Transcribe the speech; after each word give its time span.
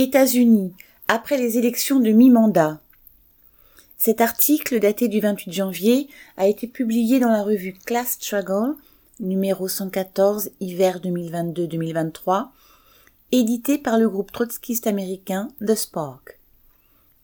États-Unis, 0.00 0.74
après 1.08 1.38
les 1.38 1.58
élections 1.58 1.98
de 1.98 2.10
mi-mandat. 2.10 2.78
Cet 3.96 4.20
article, 4.20 4.78
daté 4.78 5.08
du 5.08 5.18
28 5.18 5.52
janvier, 5.52 6.08
a 6.36 6.46
été 6.46 6.68
publié 6.68 7.18
dans 7.18 7.32
la 7.32 7.42
revue 7.42 7.74
Class 7.84 8.12
Struggle, 8.12 8.76
numéro 9.18 9.66
114, 9.66 10.50
hiver 10.60 11.00
2022-2023, 11.00 12.46
édité 13.32 13.76
par 13.76 13.98
le 13.98 14.08
groupe 14.08 14.30
trotskiste 14.30 14.86
américain 14.86 15.48
The 15.66 15.74
Spark. 15.74 16.38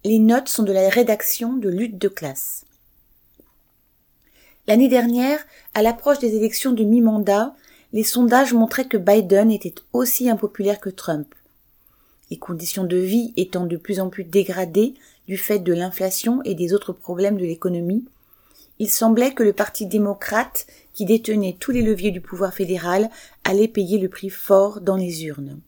Les 0.03 0.19
notes 0.19 0.49
sont 0.49 0.65
de 0.65 0.73
la 0.73 0.89
rédaction 0.89 1.53
de 1.53 1.69
Lutte 1.69 1.99
de 1.99 2.09
classe. 2.09 2.65
L'année 4.67 4.89
dernière, 4.89 5.39
à 5.75 5.83
l'approche 5.83 6.19
des 6.19 6.35
élections 6.35 6.73
de 6.73 6.83
mi-mandat, 6.83 7.55
les 7.93 8.03
sondages 8.03 8.53
montraient 8.53 8.89
que 8.89 8.97
Biden 8.97 9.53
était 9.53 9.77
aussi 9.93 10.29
impopulaire 10.29 10.81
que 10.81 10.91
Trump. 10.91 11.33
Les 12.31 12.39
conditions 12.39 12.85
de 12.85 12.97
vie 12.97 13.33
étant 13.37 13.67
de 13.67 13.77
plus 13.77 14.01
en 14.01 14.09
plus 14.09 14.25
dégradées 14.25 14.95
du 15.27 15.37
fait 15.37 15.59
de 15.59 15.73
l'inflation 15.73 16.43
et 16.45 16.55
des 16.55 16.73
autres 16.75 16.93
problèmes 16.93 17.37
de 17.37 17.45
l'économie, 17.45 18.05
il 18.79 18.91
semblait 18.91 19.33
que 19.33 19.43
le 19.43 19.53
Parti 19.53 19.87
démocrate, 19.87 20.67
qui 20.95 21.05
détenait 21.05 21.57
tous 21.59 21.71
les 21.71 21.83
leviers 21.83 22.11
du 22.11 22.21
pouvoir 22.21 22.53
fédéral, 22.53 23.11
allait 23.45 23.69
payer 23.69 23.99
le 23.99 24.09
prix 24.09 24.31
fort 24.31 24.81
dans 24.81 24.97
les 24.97 25.25
urnes. 25.27 25.61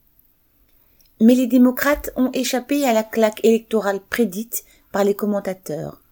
Mais 1.20 1.34
les 1.34 1.46
démocrates 1.46 2.10
ont 2.16 2.30
échappé 2.32 2.84
à 2.84 2.92
la 2.92 3.02
claque 3.02 3.44
électorale 3.44 4.00
prédite 4.10 4.64
par 4.92 5.04
les 5.04 5.14
commentateurs. 5.14 6.02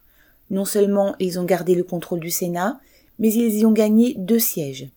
Non 0.51 0.65
seulement 0.65 1.15
ils 1.19 1.39
ont 1.39 1.45
gardé 1.45 1.75
le 1.75 1.85
contrôle 1.85 2.21
du 2.21 2.31
Sénat, 2.31 2.81
mais 3.19 3.33
ils 3.33 3.59
y 3.59 3.67
ont 3.67 3.73
gagné 3.73 4.15
deux 4.17 4.39
sièges. 4.39 4.89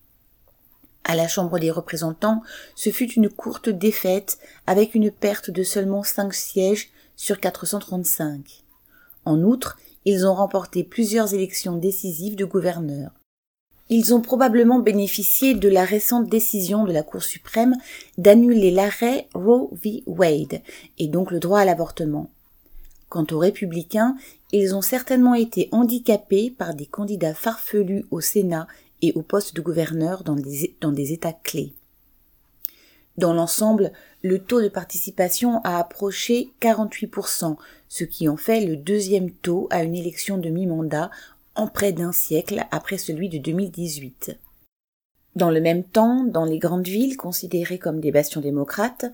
À 1.09 1.15
la 1.15 1.29
Chambre 1.29 1.57
des 1.57 1.71
représentants, 1.71 2.41
ce 2.75 2.89
fut 2.89 3.09
une 3.13 3.29
courte 3.29 3.69
défaite 3.69 4.39
avec 4.67 4.93
une 4.93 5.09
perte 5.09 5.49
de 5.49 5.63
seulement 5.63 6.03
cinq 6.03 6.33
sièges 6.33 6.89
sur 7.15 7.39
435. 7.39 8.65
En 9.23 9.41
outre, 9.41 9.77
ils 10.03 10.27
ont 10.27 10.33
remporté 10.33 10.83
plusieurs 10.83 11.33
élections 11.33 11.77
décisives 11.77 12.35
de 12.35 12.43
gouverneurs. 12.43 13.11
Ils 13.89 14.13
ont 14.13 14.19
probablement 14.19 14.79
bénéficié 14.79 15.53
de 15.53 15.69
la 15.69 15.85
récente 15.85 16.27
décision 16.27 16.83
de 16.83 16.91
la 16.91 17.03
Cour 17.03 17.23
suprême 17.23 17.75
d'annuler 18.17 18.69
l'arrêt 18.69 19.29
Roe 19.33 19.69
v. 19.81 20.03
Wade 20.07 20.61
et 20.99 21.07
donc 21.07 21.31
le 21.31 21.39
droit 21.39 21.61
à 21.61 21.65
l'avortement. 21.65 22.29
Quant 23.07 23.25
aux 23.31 23.39
républicains, 23.39 24.17
ils 24.51 24.75
ont 24.75 24.81
certainement 24.81 25.35
été 25.35 25.69
handicapés 25.71 26.51
par 26.51 26.73
des 26.73 26.85
candidats 26.85 27.33
farfelus 27.33 28.05
au 28.11 28.19
Sénat 28.19 28.67
et 29.01 29.13
au 29.13 29.21
poste 29.21 29.55
de 29.55 29.61
gouverneur 29.61 30.23
dans 30.23 30.35
des, 30.35 31.13
États 31.13 31.33
clés. 31.33 31.73
Dans 33.17 33.33
l'ensemble, 33.33 33.91
le 34.21 34.39
taux 34.39 34.61
de 34.61 34.69
participation 34.69 35.61
a 35.63 35.79
approché 35.79 36.51
48%, 36.61 37.55
ce 37.89 38.03
qui 38.03 38.27
en 38.29 38.37
fait 38.37 38.65
le 38.65 38.75
deuxième 38.75 39.31
taux 39.31 39.67
à 39.71 39.83
une 39.83 39.95
élection 39.95 40.37
de 40.37 40.49
mi-mandat 40.49 41.09
en 41.55 41.67
près 41.67 41.91
d'un 41.91 42.11
siècle 42.11 42.65
après 42.71 42.97
celui 42.97 43.29
de 43.29 43.39
2018. 43.39 44.37
Dans 45.35 45.49
le 45.49 45.61
même 45.61 45.83
temps, 45.83 46.23
dans 46.23 46.45
les 46.45 46.59
grandes 46.59 46.87
villes 46.87 47.17
considérées 47.17 47.79
comme 47.79 47.99
des 47.99 48.11
bastions 48.11 48.41
démocrates, 48.41 49.05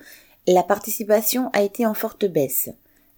la 0.47 0.63
participation 0.63 1.49
a 1.53 1.61
été 1.63 1.85
en 1.85 1.93
forte 1.93 2.25
baisse. 2.25 2.69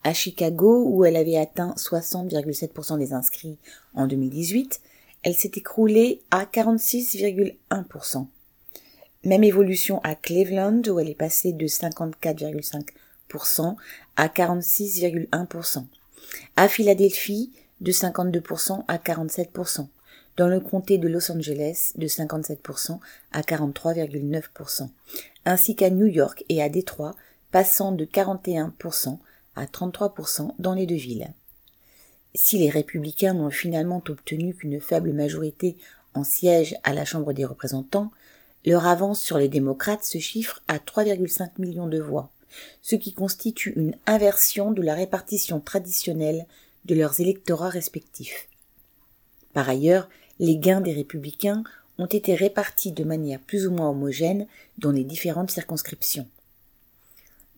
À 0.04 0.14
Chicago, 0.14 0.84
où 0.88 1.04
elle 1.06 1.16
avait 1.16 1.38
atteint 1.38 1.74
60,7% 1.78 3.00
des 3.00 3.14
inscrits 3.14 3.58
en 3.96 4.06
2018, 4.06 4.82
elle 5.26 5.36
s'est 5.36 5.52
écroulée 5.56 6.22
à 6.30 6.46
46,1%. 6.46 8.28
Même 9.24 9.44
évolution 9.44 10.00
à 10.04 10.14
Cleveland, 10.14 10.84
où 10.88 11.00
elle 11.00 11.10
est 11.10 11.16
passée 11.16 11.52
de 11.52 11.66
54,5% 11.66 13.76
à 14.18 14.28
46,1%. 14.28 15.86
À 16.56 16.68
Philadelphie, 16.68 17.52
de 17.82 17.92
52% 17.92 18.84
à 18.88 18.98
47%. 18.98 19.88
Dans 20.38 20.48
le 20.48 20.60
comté 20.60 21.00
de 21.00 21.08
Los 21.08 21.32
Angeles, 21.32 21.94
de 21.96 22.06
57% 22.06 23.00
à 23.32 23.42
43,9%. 23.42 24.90
Ainsi 25.46 25.76
qu'à 25.76 25.90
New 25.90 26.06
York 26.06 26.46
et 26.50 26.62
à 26.62 26.70
Détroit, 26.70 27.16
passant 27.52 27.94
de 27.94 28.06
41% 28.06 29.18
à 29.56 29.66
33% 29.66 30.52
dans 30.60 30.76
les 30.76 30.86
deux 30.86 30.94
villes. 30.94 31.34
Si 32.36 32.58
les 32.58 32.70
républicains 32.70 33.34
n'ont 33.34 33.50
finalement 33.50 34.04
obtenu 34.10 34.54
qu'une 34.54 34.82
faible 34.82 35.14
majorité 35.14 35.78
en 36.14 36.24
sièges 36.24 36.76
à 36.84 36.94
la 36.94 37.06
Chambre 37.06 37.32
des 37.32 37.46
représentants, 37.46 38.12
leur 38.66 38.88
avance 38.88 39.22
sur 39.22 39.38
les 39.38 39.48
démocrates 39.48 40.04
se 40.04 40.18
chiffre 40.18 40.62
à 40.68 40.78
3,5 40.78 41.52
millions 41.60 41.88
de 41.88 42.00
voix, 42.00 42.30
ce 42.82 42.96
qui 42.96 43.14
constitue 43.14 43.74
une 43.78 43.96
inversion 44.06 44.72
de 44.72 44.82
la 44.82 44.96
répartition 44.96 45.62
traditionnelle 45.62 46.46
de 46.86 46.96
leurs 46.96 47.22
électorats 47.22 47.70
respectifs. 47.70 48.50
Par 49.54 49.70
ailleurs, 49.70 50.10
les 50.40 50.58
gains 50.58 50.82
des 50.82 50.94
républicains 50.94 51.64
ont 51.98 52.06
été 52.06 52.36
répartis 52.36 52.92
de 52.92 53.06
manière 53.06 53.40
plus 53.40 53.68
ou 53.68 53.72
moins 53.72 53.90
homogène 53.90 54.48
dans 54.78 54.92
les 54.92 55.06
différentes 55.06 55.52
circonscriptions. 55.52 56.28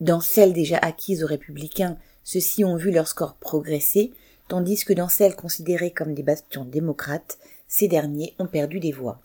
Dans 0.00 0.20
celles 0.20 0.52
déjà 0.52 0.78
acquises 0.78 1.24
aux 1.24 1.26
républicains, 1.26 1.98
ceux-ci 2.22 2.64
ont 2.64 2.76
vu 2.76 2.92
leur 2.92 3.08
score 3.08 3.34
progresser, 3.34 4.12
tandis 4.48 4.84
que 4.84 4.92
dans 4.92 5.08
celles 5.08 5.36
considérées 5.36 5.92
comme 5.92 6.14
des 6.14 6.22
bastions 6.22 6.64
démocrates, 6.64 7.38
ces 7.68 7.86
derniers 7.86 8.34
ont 8.38 8.46
perdu 8.46 8.80
des 8.80 8.92
voix. 8.92 9.20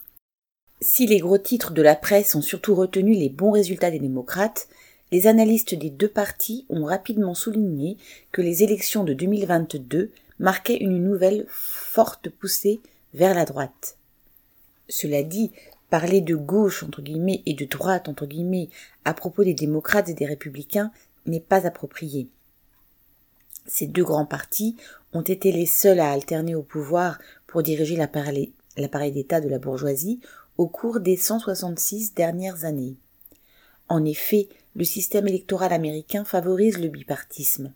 Si 0.82 1.08
les 1.08 1.20
gros 1.20 1.38
titres 1.38 1.72
de 1.72 1.82
la 1.82 1.96
presse 1.96 2.36
ont 2.36 2.42
surtout 2.42 2.76
retenu 2.76 3.14
les 3.14 3.30
bons 3.30 3.52
résultats 3.52 3.92
des 3.92 4.00
démocrates, 4.00 4.68
les 5.12 5.28
analystes 5.28 5.76
des 5.76 5.90
deux 5.90 6.10
partis 6.10 6.66
ont 6.70 6.86
rapidement 6.86 7.36
souligné 7.36 7.98
que 8.32 8.42
les 8.42 8.64
élections 8.64 9.04
de 9.04 9.14
2022 9.14 10.12
marquaient 10.40 10.78
une 10.78 11.02
nouvelle 11.02 11.46
forte 11.48 12.30
poussée 12.30 12.82
vers 13.14 13.34
la 13.34 13.46
droite. 13.46 13.98
Cela 14.90 15.24
dit, 15.24 15.52
parler 15.90 16.20
de 16.20 16.36
gauche 16.36 16.84
et 17.46 17.54
de 17.54 17.66
droite 17.66 18.10
à 19.06 19.14
propos 19.14 19.44
des 19.44 19.54
démocrates 19.54 20.10
et 20.10 20.14
des 20.14 20.26
républicains 20.26 20.92
n'est 21.26 21.40
pas 21.40 21.66
approprié. 21.66 22.28
Ces 23.66 23.88
deux 23.88 24.04
grands 24.04 24.26
partis 24.26 24.76
ont 25.14 25.22
été 25.22 25.52
les 25.52 25.66
seuls 25.66 26.00
à 26.00 26.12
alterner 26.12 26.56
au 26.56 26.64
pouvoir 26.64 27.20
pour 27.48 27.64
diriger 27.64 27.96
l'appareil 27.96 29.12
d'État 29.12 29.42
de 29.42 29.50
la 29.50 29.60
bourgeoisie 29.60 30.20
au 30.58 30.68
cours 30.68 31.00
des 31.00 31.18
166 31.18 32.14
dernières 32.14 32.66
années. 32.66 32.96
En 33.90 34.06
effet, 34.06 34.48
le 34.76 34.84
système 34.84 35.28
électoral 35.28 35.72
américain 35.72 36.24
favorise 36.24 36.80
le 36.80 36.90
bipartisme. 36.90 37.74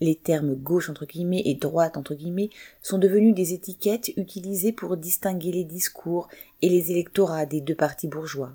Les 0.00 0.16
termes 0.16 0.54
gauche 0.54 0.90
entre 0.90 1.06
guillemets 1.06 1.42
et 1.44 1.54
droite 1.54 1.96
entre 1.96 2.14
guillemets 2.14 2.50
sont 2.82 2.98
devenus 2.98 3.34
des 3.34 3.54
étiquettes 3.54 4.12
utilisées 4.16 4.72
pour 4.72 4.96
distinguer 4.96 5.52
les 5.52 5.64
discours 5.64 6.28
et 6.62 6.68
les 6.68 6.90
électorats 6.90 7.46
des 7.46 7.60
deux 7.60 7.76
partis 7.76 8.08
bourgeois. 8.08 8.52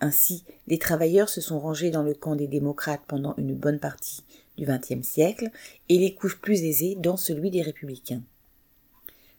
Ainsi, 0.00 0.44
les 0.66 0.78
travailleurs 0.78 1.28
se 1.28 1.40
sont 1.40 1.60
rangés 1.60 1.90
dans 1.90 2.02
le 2.02 2.14
camp 2.14 2.34
des 2.34 2.48
démocrates 2.48 3.02
pendant 3.06 3.34
une 3.36 3.54
bonne 3.54 3.78
partie 3.78 4.24
du 4.56 4.66
XXe 4.66 5.06
siècle 5.06 5.50
et 5.88 5.98
les 5.98 6.14
couches 6.14 6.40
plus 6.40 6.62
aisées 6.62 6.96
dans 6.98 7.16
celui 7.16 7.50
des 7.50 7.62
républicains. 7.62 8.22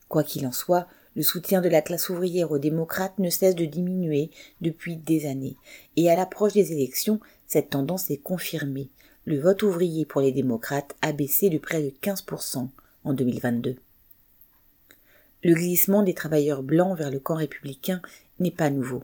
Quoi 0.07 0.23
qu'il 0.23 0.45
en 0.45 0.51
soit, 0.51 0.87
le 1.15 1.23
soutien 1.23 1.61
de 1.61 1.69
la 1.69 1.81
classe 1.81 2.09
ouvrière 2.09 2.51
aux 2.51 2.57
démocrates 2.57 3.17
ne 3.19 3.29
cesse 3.29 3.55
de 3.55 3.65
diminuer 3.65 4.31
depuis 4.61 4.95
des 4.95 5.25
années, 5.27 5.57
et 5.95 6.09
à 6.09 6.15
l'approche 6.15 6.53
des 6.53 6.71
élections, 6.71 7.19
cette 7.47 7.69
tendance 7.69 8.09
est 8.09 8.17
confirmée. 8.17 8.89
Le 9.25 9.39
vote 9.39 9.63
ouvrier 9.63 10.05
pour 10.05 10.21
les 10.21 10.31
démocrates 10.31 10.95
a 11.01 11.13
baissé 11.13 11.49
de 11.49 11.57
près 11.57 11.81
de 11.81 11.89
15% 12.01 12.67
en 13.03 13.13
2022. 13.13 13.75
Le 15.43 15.53
glissement 15.53 16.03
des 16.03 16.13
travailleurs 16.13 16.63
blancs 16.63 16.97
vers 16.97 17.11
le 17.11 17.19
camp 17.19 17.35
républicain 17.35 18.01
n'est 18.39 18.51
pas 18.51 18.69
nouveau. 18.69 19.03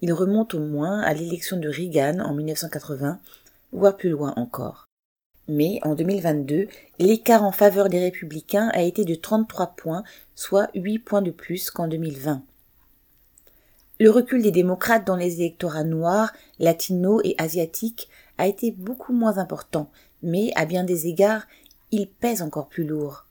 Il 0.00 0.12
remonte 0.12 0.54
au 0.54 0.60
moins 0.60 1.00
à 1.00 1.14
l'élection 1.14 1.56
de 1.56 1.68
Reagan 1.68 2.18
en 2.18 2.34
1980, 2.34 3.20
voire 3.72 3.96
plus 3.96 4.10
loin 4.10 4.34
encore. 4.36 4.88
Mais 5.48 5.80
en 5.82 5.94
2022, 5.94 6.68
l'écart 6.98 7.42
en 7.42 7.52
faveur 7.52 7.88
des 7.88 7.98
républicains 7.98 8.68
a 8.72 8.82
été 8.82 9.04
de 9.04 9.14
33 9.14 9.74
points, 9.76 10.04
soit 10.34 10.70
8 10.74 10.98
points 11.00 11.22
de 11.22 11.30
plus 11.30 11.70
qu'en 11.70 11.88
2020. 11.88 12.42
Le 13.98 14.10
recul 14.10 14.42
des 14.42 14.50
démocrates 14.50 15.06
dans 15.06 15.16
les 15.16 15.40
électorats 15.40 15.84
noirs, 15.84 16.32
latinos 16.58 17.20
et 17.24 17.34
asiatiques 17.38 18.08
a 18.38 18.46
été 18.46 18.70
beaucoup 18.70 19.12
moins 19.12 19.38
important, 19.38 19.90
mais 20.22 20.52
à 20.56 20.64
bien 20.64 20.84
des 20.84 21.06
égards, 21.06 21.46
il 21.90 22.08
pèse 22.08 22.42
encore 22.42 22.68
plus 22.68 22.84
lourd. 22.84 23.26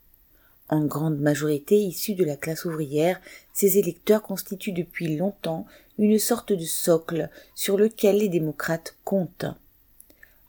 En 0.70 0.86
grande 0.86 1.20
majorité 1.20 1.76
issus 1.76 2.16
de 2.16 2.24
la 2.24 2.38
classe 2.38 2.64
ouvrière, 2.64 3.20
ces 3.52 3.78
électeurs 3.78 4.22
constituent 4.22 4.72
depuis 4.72 5.18
longtemps 5.18 5.66
une 5.98 6.18
sorte 6.18 6.54
de 6.54 6.64
socle 6.64 7.30
sur 7.56 7.78
lequel 7.78 8.20
les 8.20 8.30
démocrates 8.30 8.96
comptent. 9.04 9.48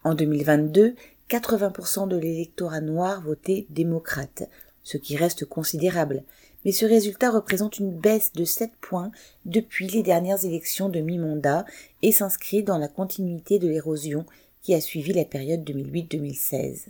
En 0.05 0.15
2022, 0.15 0.95
80% 1.33 2.09
de 2.09 2.17
l'électorat 2.19 2.83
noir 2.83 3.23
votait 3.23 3.67
démocrate, 3.71 4.51
ce 4.83 4.99
qui 4.99 5.17
reste 5.17 5.47
considérable, 5.47 6.25
mais 6.67 6.73
ce 6.73 6.85
résultat 6.85 7.31
représente 7.31 7.79
une 7.79 7.91
baisse 7.91 8.35
de 8.35 8.45
7 8.45 8.71
points 8.83 9.11
depuis 9.47 9.87
les 9.87 10.03
dernières 10.03 10.45
élections 10.45 10.91
de 10.91 11.01
mi-mandat 11.01 11.65
et 12.03 12.13
s'inscrit 12.13 12.63
dans 12.63 12.77
la 12.77 12.89
continuité 12.89 13.59
de 13.59 13.67
l'érosion 13.67 14.27
qui 14.61 14.75
a 14.75 14.81
suivi 14.83 15.15
la 15.15 15.25
période 15.25 15.65
2008-2016, 15.65 16.89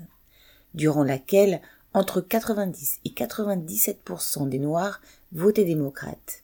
durant 0.74 1.04
laquelle 1.04 1.60
entre 1.94 2.20
90 2.20 2.98
et 3.04 3.10
97% 3.10 4.48
des 4.48 4.58
Noirs 4.58 5.00
votaient 5.30 5.64
démocrates. 5.64 6.42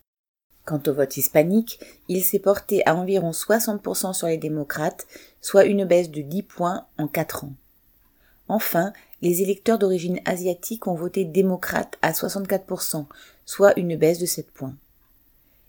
Quant 0.65 0.81
au 0.87 0.93
vote 0.93 1.17
hispanique, 1.17 1.81
il 2.09 2.23
s'est 2.23 2.39
porté 2.39 2.87
à 2.87 2.95
environ 2.95 3.33
60% 3.33 4.13
sur 4.13 4.29
les 4.29 4.39
démocrates, 4.39 5.09
soit 5.41 5.65
une 5.65 5.85
baisse 5.85 6.13
de 6.13 6.23
10 6.23 6.43
points 6.45 6.87
en 6.97 7.09
4 7.09 7.43
ans. 7.45 7.55
Enfin, 8.49 8.93
les 9.21 9.43
électeurs 9.43 9.79
d'origine 9.79 10.21
asiatique 10.25 10.87
ont 10.87 10.95
voté 10.95 11.25
démocrate 11.25 11.99
à 12.03 12.13
64%, 12.13 13.07
soit 13.45 13.79
une 13.79 13.97
baisse 13.97 14.19
de 14.19 14.27
7 14.27 14.51
points. 14.51 14.75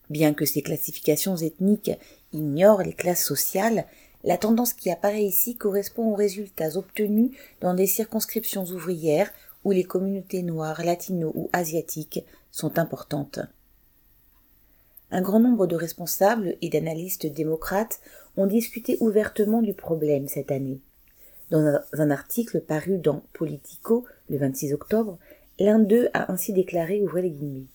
Bien 0.09 0.33
que 0.33 0.45
ces 0.45 0.61
classifications 0.61 1.35
ethniques 1.35 1.91
ignorent 2.33 2.81
les 2.81 2.93
classes 2.93 3.23
sociales, 3.23 3.85
la 4.23 4.37
tendance 4.37 4.73
qui 4.73 4.89
apparaît 4.89 5.23
ici 5.23 5.55
correspond 5.55 6.11
aux 6.11 6.15
résultats 6.15 6.77
obtenus 6.77 7.31
dans 7.61 7.73
des 7.73 7.87
circonscriptions 7.87 8.65
ouvrières 8.65 9.31
où 9.63 9.71
les 9.71 9.83
communautés 9.83 10.41
noires, 10.41 10.83
latino 10.83 11.31
ou 11.35 11.49
asiatiques 11.53 12.23
sont 12.51 12.79
importantes. 12.79 13.39
Un 15.11 15.21
grand 15.21 15.39
nombre 15.39 15.67
de 15.67 15.75
responsables 15.75 16.55
et 16.61 16.69
d'analystes 16.69 17.25
démocrates 17.25 17.99
ont 18.37 18.45
discuté 18.45 18.97
ouvertement 18.99 19.61
du 19.61 19.73
problème 19.73 20.27
cette 20.27 20.51
année. 20.51 20.79
Dans 21.51 21.81
un 21.93 22.11
article 22.11 22.61
paru 22.61 22.97
dans 22.99 23.23
Politico 23.33 24.05
le 24.29 24.37
26 24.37 24.73
octobre, 24.73 25.17
l'un 25.59 25.79
d'eux 25.79 26.09
a 26.13 26.31
ainsi 26.31 26.53
déclaré 26.53 27.01
ouvrez 27.01 27.23
les 27.23 27.31
guillemets. 27.31 27.67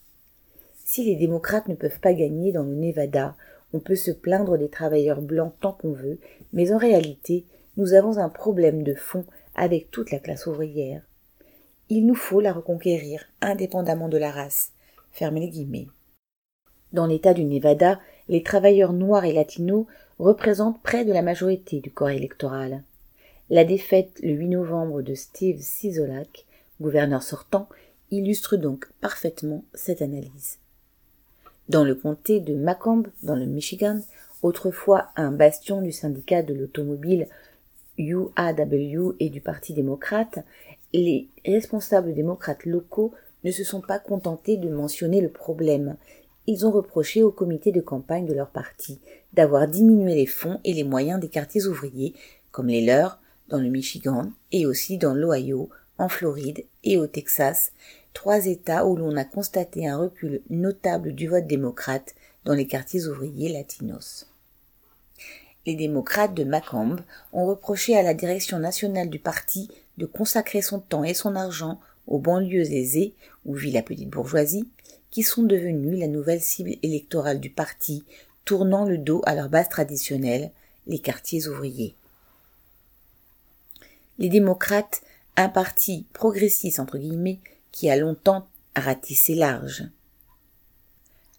Si 0.85 1.05
les 1.05 1.17
démocrates 1.17 1.67
ne 1.67 1.75
peuvent 1.75 1.99
pas 1.99 2.13
gagner 2.13 2.53
dans 2.53 2.63
le 2.63 2.75
Nevada, 2.75 3.35
on 3.73 3.81
peut 3.81 3.97
se 3.97 4.13
plaindre 4.13 4.57
des 4.59 4.69
travailleurs 4.69 5.21
blancs 5.21 5.55
tant 5.61 5.73
qu'on 5.73 5.93
veut, 5.93 6.19
mais 6.53 6.73
en 6.73 6.79
réalité, 6.79 7.47
nous 7.77 7.95
avons 7.95 8.19
un 8.19 8.29
problème 8.29 8.85
de 8.85 8.95
fond 8.95 9.25
avec 9.57 9.91
toute 9.91 10.13
la 10.13 10.21
classe 10.21 10.47
ouvrière. 10.47 11.03
Il 11.89 12.07
nous 12.07 12.15
faut 12.15 12.41
la 12.41 12.53
reconquérir, 12.53 13.25
indépendamment 13.41 14.09
de 14.09 14.19
la 14.19 14.31
race. 14.31 14.71
Fermez 15.11 15.41
les 15.41 15.49
guillemets. 15.49 15.89
Dans 16.93 17.07
l'État 17.07 17.35
du 17.35 17.45
Nevada, 17.45 18.01
les 18.29 18.45
travailleurs 18.45 18.93
noirs 18.93 19.25
et 19.25 19.33
latinos 19.33 19.87
représentent 20.21 20.81
près 20.83 21.05
de 21.05 21.13
la 21.13 21.23
majorité 21.23 21.81
du 21.81 21.91
corps 21.91 22.11
électoral. 22.11 22.85
La 23.51 23.65
défaite 23.65 24.21
le 24.23 24.31
8 24.31 24.49
novembre 24.49 25.03
de 25.03 25.15
Steve 25.15 25.61
Sisolak, 25.61 26.47
gouverneur 26.81 27.23
sortant, 27.23 27.69
illustre 28.11 28.57
donc 28.57 28.87
parfaitement 29.03 29.65
cette 29.75 30.01
analyse. 30.01 30.59
Dans 31.69 31.85
le 31.85 31.95
comté 31.95 32.41
de 32.41 32.55
Macomb, 32.55 33.05
dans 33.23 33.37
le 33.37 33.45
Michigan, 33.45 34.01
autrefois 34.43 35.09
un 35.17 35.31
bastion 35.31 35.83
du 35.83 35.93
syndicat 35.93 36.43
de 36.43 36.55
l'automobile 36.55 37.29
UAW 37.99 39.15
et 39.21 39.29
du 39.29 39.43
Parti 39.43 39.75
démocrate, 39.75 40.39
les 40.95 41.29
responsables 41.45 42.15
démocrates 42.15 42.65
locaux 42.65 43.13
ne 43.45 43.51
se 43.51 43.63
sont 43.63 43.83
pas 43.83 43.99
contentés 43.99 44.57
de 44.57 44.71
mentionner 44.71 45.21
le 45.21 45.29
problème, 45.29 45.97
ils 46.47 46.67
ont 46.67 46.71
reproché 46.71 47.23
au 47.23 47.31
comité 47.31 47.73
de 47.73 47.83
campagne 47.83 48.27
de 48.27 48.35
leur 48.35 48.49
parti 48.49 49.01
d'avoir 49.35 49.69
diminué 49.69 50.15
les 50.15 50.27
fonds 50.27 50.61
et 50.65 50.73
les 50.73 50.85
moyens 50.85 51.21
des 51.21 51.29
quartiers 51.29 51.67
ouvriers, 51.67 52.15
comme 52.51 52.69
les 52.69 52.85
leurs, 52.85 53.21
dans 53.49 53.61
le 53.61 53.69
Michigan 53.69 54.31
et 54.53 54.67
aussi 54.67 54.99
dans 54.99 55.15
l'Ohio, 55.15 55.71
en 55.99 56.09
Floride 56.09 56.65
et 56.83 56.97
au 56.97 57.07
Texas, 57.07 57.73
trois 58.13 58.47
États 58.47 58.87
où 58.87 58.97
l'on 58.97 59.17
a 59.17 59.25
constaté 59.25 59.87
un 59.87 59.99
recul 59.99 60.43
notable 60.51 61.15
du 61.15 61.29
vote 61.29 61.47
démocrate 61.47 62.15
dans 62.45 62.55
les 62.55 62.67
quartiers 62.67 63.07
ouvriers 63.07 63.53
latinos. 63.53 64.27
Les 65.67 65.75
démocrates 65.75 66.35
de 66.35 66.45
Macomb 66.45 66.97
ont 67.33 67.47
reproché 67.47 67.97
à 67.97 68.03
la 68.03 68.13
direction 68.13 68.59
nationale 68.59 69.09
du 69.09 69.19
parti 69.19 69.71
de 69.97 70.07
consacrer 70.07 70.61
son 70.61 70.81
temps 70.81 71.05
et 71.05 71.15
son 71.15 71.37
argent 71.37 71.81
aux 72.07 72.19
banlieues 72.19 72.73
aisées 72.73 73.15
où 73.47 73.55
vit 73.55 73.71
la 73.71 73.83
petite 73.83 74.11
bourgeoisie, 74.11 74.69
qui 75.11 75.23
sont 75.23 75.43
devenus 75.43 75.99
la 75.99 76.09
nouvelle 76.09 76.41
cible 76.41 76.75
électorale 76.83 77.41
du 77.41 77.49
parti, 77.49 78.05
tournant 78.45 78.85
le 78.85 78.99
dos 78.99 79.23
à 79.25 79.35
leur 79.35 79.49
base 79.49 79.69
traditionnelle, 79.69 80.51
les 80.87 80.99
quartiers 80.99 81.47
ouvriers. 81.49 81.95
Les 84.19 84.29
démocrates, 84.29 85.03
un 85.37 85.49
parti 85.49 86.07
progressiste 86.13 86.79
entre 86.79 86.99
guillemets, 86.99 87.41
qui 87.73 87.91
a 87.91 87.97
longtemps 87.97 88.47
ratissé 88.77 89.35
large. 89.35 89.85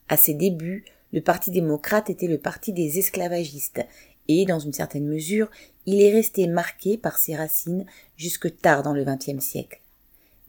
À 0.09 0.17
ses 0.17 0.33
débuts, 0.33 0.85
le 1.13 1.21
Parti 1.21 1.49
démocrate 1.51 2.09
était 2.09 2.27
le 2.27 2.37
parti 2.37 2.73
des 2.73 2.99
esclavagistes, 2.99 3.81
et, 4.27 4.45
dans 4.45 4.59
une 4.59 4.73
certaine 4.73 5.07
mesure, 5.07 5.49
il 5.85 6.01
est 6.01 6.11
resté 6.11 6.47
marqué 6.47 6.97
par 6.97 7.17
ses 7.17 7.35
racines 7.35 7.85
jusque 8.17 8.57
tard 8.57 8.83
dans 8.83 8.93
le 8.93 9.05
XXe 9.05 9.43
siècle 9.43 9.79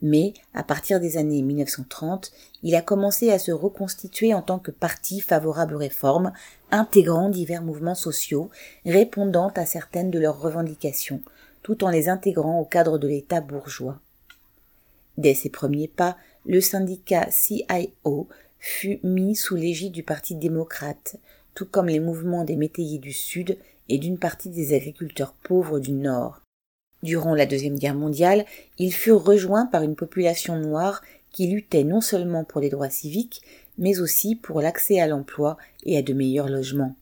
mais 0.01 0.33
à 0.53 0.63
partir 0.63 0.99
des 0.99 1.17
années 1.17 1.41
1930, 1.41 2.31
il 2.63 2.75
a 2.75 2.81
commencé 2.81 3.31
à 3.31 3.39
se 3.39 3.51
reconstituer 3.51 4.33
en 4.33 4.41
tant 4.41 4.59
que 4.59 4.71
parti 4.71 5.19
favorable 5.19 5.75
aux 5.75 5.79
réformes, 5.79 6.31
intégrant 6.71 7.29
divers 7.29 7.63
mouvements 7.63 7.95
sociaux, 7.95 8.49
répondant 8.85 9.51
à 9.55 9.65
certaines 9.65 10.11
de 10.11 10.19
leurs 10.19 10.39
revendications, 10.39 11.21
tout 11.67 11.83
en 11.83 11.89
les 11.89 12.07
intégrant 12.07 12.61
au 12.61 12.63
cadre 12.63 12.97
de 12.97 13.09
l'État 13.09 13.41
bourgeois. 13.41 13.99
Dès 15.17 15.33
ses 15.33 15.49
premiers 15.49 15.89
pas, 15.89 16.15
le 16.45 16.61
syndicat 16.61 17.27
CIO 17.29 18.29
fut 18.57 19.01
mis 19.03 19.35
sous 19.35 19.57
l'égide 19.57 19.91
du 19.91 20.01
Parti 20.01 20.35
démocrate, 20.35 21.17
tout 21.55 21.65
comme 21.65 21.87
les 21.87 21.99
mouvements 21.99 22.45
des 22.45 22.55
métayers 22.55 22.99
du 22.99 23.11
Sud 23.11 23.57
et 23.89 23.97
d'une 23.97 24.17
partie 24.17 24.47
des 24.47 24.73
agriculteurs 24.73 25.33
pauvres 25.43 25.81
du 25.81 25.91
Nord. 25.91 26.39
Durant 27.03 27.35
la 27.35 27.45
Deuxième 27.45 27.77
Guerre 27.77 27.95
mondiale, 27.95 28.45
ils 28.77 28.93
furent 28.93 29.25
rejoints 29.25 29.65
par 29.65 29.83
une 29.83 29.97
population 29.97 30.57
noire 30.57 31.01
qui 31.31 31.47
luttait 31.47 31.83
non 31.83 31.99
seulement 31.99 32.45
pour 32.45 32.61
les 32.61 32.69
droits 32.69 32.89
civiques, 32.89 33.41
mais 33.77 33.99
aussi 33.99 34.37
pour 34.37 34.61
l'accès 34.61 35.01
à 35.01 35.07
l'emploi 35.07 35.57
et 35.83 35.97
à 35.97 36.01
de 36.01 36.13
meilleurs 36.13 36.47
logements. 36.47 36.95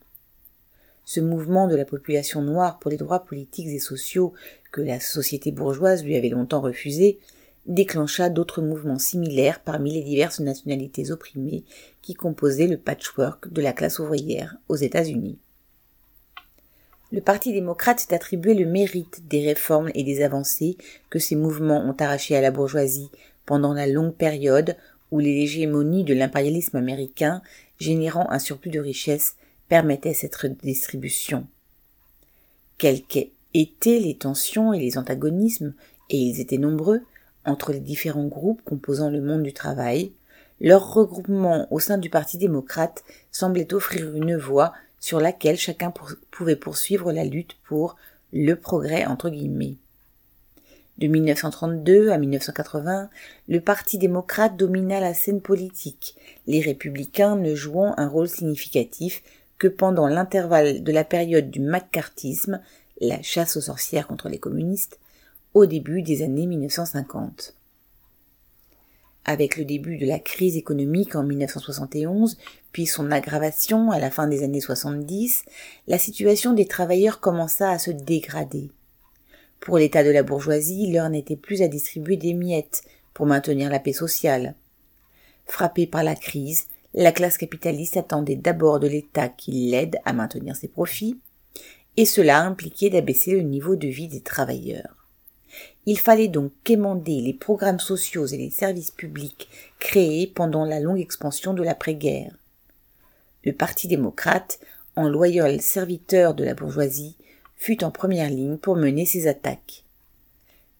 Ce 1.06 1.20
mouvement 1.20 1.68
de 1.68 1.76
la 1.76 1.84
population 1.84 2.42
noire 2.42 2.80
pour 2.80 2.90
les 2.90 2.96
droits 2.96 3.24
politiques 3.24 3.68
et 3.68 3.78
sociaux 3.78 4.34
que 4.72 4.80
la 4.80 4.98
société 4.98 5.52
bourgeoise 5.52 6.04
lui 6.04 6.16
avait 6.16 6.28
longtemps 6.28 6.60
refusé 6.60 7.20
déclencha 7.66 8.28
d'autres 8.28 8.60
mouvements 8.60 8.98
similaires 8.98 9.60
parmi 9.60 9.92
les 9.94 10.02
diverses 10.02 10.40
nationalités 10.40 11.12
opprimées 11.12 11.62
qui 12.02 12.14
composaient 12.14 12.66
le 12.66 12.76
patchwork 12.76 13.52
de 13.52 13.62
la 13.62 13.72
classe 13.72 14.00
ouvrière 14.00 14.56
aux 14.68 14.76
États-Unis. 14.76 15.38
Le 17.12 17.20
Parti 17.20 17.52
démocrate 17.52 18.00
s'est 18.00 18.14
attribué 18.14 18.54
le 18.54 18.66
mérite 18.66 19.28
des 19.28 19.46
réformes 19.46 19.92
et 19.94 20.02
des 20.02 20.24
avancées 20.24 20.76
que 21.08 21.20
ces 21.20 21.36
mouvements 21.36 21.84
ont 21.84 21.96
arrachées 22.00 22.36
à 22.36 22.40
la 22.40 22.50
bourgeoisie 22.50 23.10
pendant 23.46 23.74
la 23.74 23.86
longue 23.86 24.14
période 24.14 24.76
où 25.12 25.20
l'hégémonie 25.20 26.02
de 26.02 26.14
l'impérialisme 26.14 26.76
américain, 26.76 27.42
générant 27.78 28.28
un 28.30 28.40
surplus 28.40 28.72
de 28.72 28.80
richesses, 28.80 29.36
permettait 29.68 30.14
cette 30.14 30.36
redistribution. 30.36 31.46
Quelles 32.78 33.02
qu'aient 33.02 33.32
été 33.54 34.00
les 34.00 34.16
tensions 34.16 34.72
et 34.72 34.78
les 34.78 34.98
antagonismes, 34.98 35.74
et 36.10 36.18
ils 36.18 36.40
étaient 36.40 36.58
nombreux, 36.58 37.02
entre 37.44 37.72
les 37.72 37.80
différents 37.80 38.26
groupes 38.26 38.62
composant 38.64 39.08
le 39.08 39.22
monde 39.22 39.42
du 39.42 39.52
travail, 39.52 40.12
leur 40.60 40.92
regroupement 40.92 41.66
au 41.70 41.80
sein 41.80 41.98
du 41.98 42.10
Parti 42.10 42.38
démocrate 42.38 43.04
semblait 43.30 43.72
offrir 43.74 44.14
une 44.14 44.36
voie 44.36 44.72
sur 45.00 45.20
laquelle 45.20 45.58
chacun 45.58 45.92
pouvait 46.30 46.56
poursuivre 46.56 47.12
la 47.12 47.24
lutte 47.24 47.56
pour 47.64 47.96
le 48.32 48.54
progrès 48.54 49.06
entre 49.06 49.30
guillemets. 49.30 49.76
De 50.98 51.08
1932 51.08 52.08
à 52.08 52.16
1980, 52.16 53.10
le 53.48 53.60
Parti 53.60 53.98
démocrate 53.98 54.56
domina 54.56 54.98
la 54.98 55.12
scène 55.12 55.42
politique, 55.42 56.16
les 56.46 56.62
républicains 56.62 57.36
ne 57.36 57.54
jouant 57.54 57.94
un 57.98 58.08
rôle 58.08 58.28
significatif 58.28 59.22
que 59.58 59.68
pendant 59.68 60.06
l'intervalle 60.06 60.82
de 60.82 60.92
la 60.92 61.04
période 61.04 61.50
du 61.50 61.60
macartisme, 61.60 62.60
la 63.00 63.22
chasse 63.22 63.56
aux 63.56 63.62
sorcières 63.62 64.06
contre 64.06 64.28
les 64.28 64.38
communistes, 64.38 64.98
au 65.54 65.66
début 65.66 66.02
des 66.02 66.22
années 66.22 66.46
1950. 66.46 67.54
Avec 69.24 69.56
le 69.56 69.64
début 69.64 69.96
de 69.96 70.06
la 70.06 70.18
crise 70.18 70.56
économique 70.56 71.16
en 71.16 71.24
1971, 71.24 72.38
puis 72.72 72.86
son 72.86 73.10
aggravation 73.10 73.90
à 73.90 73.98
la 73.98 74.10
fin 74.10 74.28
des 74.28 74.44
années 74.44 74.60
70, 74.60 75.44
la 75.88 75.98
situation 75.98 76.52
des 76.52 76.66
travailleurs 76.66 77.20
commença 77.20 77.70
à 77.70 77.78
se 77.78 77.90
dégrader. 77.90 78.70
Pour 79.58 79.78
l'état 79.78 80.04
de 80.04 80.10
la 80.10 80.22
bourgeoisie, 80.22 80.92
l'heure 80.92 81.10
n'était 81.10 81.36
plus 81.36 81.62
à 81.62 81.68
distribuer 81.68 82.16
des 82.16 82.34
miettes 82.34 82.84
pour 83.14 83.26
maintenir 83.26 83.70
la 83.70 83.80
paix 83.80 83.92
sociale. 83.92 84.54
Frappée 85.46 85.86
par 85.86 86.04
la 86.04 86.14
crise, 86.14 86.68
la 86.96 87.12
classe 87.12 87.36
capitaliste 87.36 87.98
attendait 87.98 88.36
d'abord 88.36 88.80
de 88.80 88.88
l'État 88.88 89.28
qu'il 89.28 89.70
l'aide 89.70 89.98
à 90.06 90.14
maintenir 90.14 90.56
ses 90.56 90.68
profits, 90.68 91.18
et 91.98 92.06
cela 92.06 92.40
impliquait 92.42 92.90
d'abaisser 92.90 93.32
le 93.32 93.42
niveau 93.42 93.76
de 93.76 93.86
vie 93.86 94.08
des 94.08 94.22
travailleurs. 94.22 94.96
Il 95.84 95.98
fallait 95.98 96.28
donc 96.28 96.52
quémander 96.64 97.20
les 97.20 97.34
programmes 97.34 97.78
sociaux 97.78 98.26
et 98.26 98.36
les 98.36 98.50
services 98.50 98.90
publics 98.90 99.48
créés 99.78 100.26
pendant 100.26 100.64
la 100.64 100.80
longue 100.80 100.98
expansion 100.98 101.54
de 101.54 101.62
l'après-guerre. 101.62 102.34
Le 103.44 103.52
Parti 103.52 103.88
démocrate, 103.88 104.58
en 104.96 105.08
loyal 105.08 105.60
serviteur 105.60 106.34
de 106.34 106.44
la 106.44 106.54
bourgeoisie, 106.54 107.16
fut 107.56 107.84
en 107.84 107.90
première 107.90 108.30
ligne 108.30 108.56
pour 108.56 108.76
mener 108.76 109.06
ces 109.06 109.28
attaques. 109.28 109.84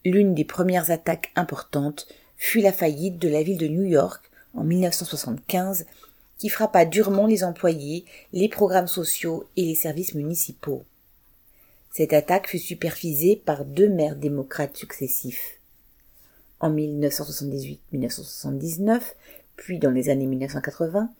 L'une 0.05 0.35
des 0.35 0.45
premières 0.45 0.91
attaques 0.91 1.31
importantes 1.37 2.09
fut 2.37 2.61
la 2.61 2.73
faillite 2.73 3.19
de 3.19 3.29
la 3.29 3.43
ville 3.43 3.59
de 3.59 3.69
New 3.69 3.85
York 3.85 4.31
en 4.55 4.65
1975 4.65 5.87
qui 6.39 6.49
frappa 6.49 6.85
durement 6.85 7.27
les 7.27 7.43
employés, 7.45 8.05
les 8.33 8.49
programmes 8.49 8.89
sociaux 8.89 9.45
et 9.57 9.65
les 9.65 9.75
services 9.75 10.15
municipaux. 10.15 10.85
Cette 11.91 12.13
attaque 12.13 12.49
fut 12.49 12.59
supervisée 12.59 13.37
par 13.37 13.65
deux 13.65 13.89
maires 13.89 14.17
démocrates 14.17 14.77
successifs. 14.77 15.55
En 16.61 16.71
1978-1979, 16.75 19.01
puis 19.57 19.79
dans 19.79 19.91
les 19.91 20.11
années 20.11 20.27
1980, 20.27 21.11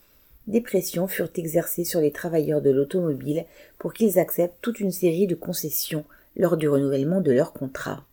des 0.47 0.61
pressions 0.61 1.09
furent 1.09 1.33
exercées 1.35 1.85
sur 1.85 2.01
les 2.01 2.13
travailleurs 2.13 2.63
de 2.63 2.71
l'automobile 2.71 3.45
pour 3.79 3.93
qu'ils 3.93 4.19
acceptent 4.19 4.61
toute 4.61 4.81
une 4.81 4.93
série 4.93 5.27
de 5.27 5.35
concessions 5.35 6.05
lors 6.37 6.57
du 6.57 6.69
renouvellement 6.69 7.21
de 7.21 7.33
leur 7.33 7.53
contrat. 7.53 8.05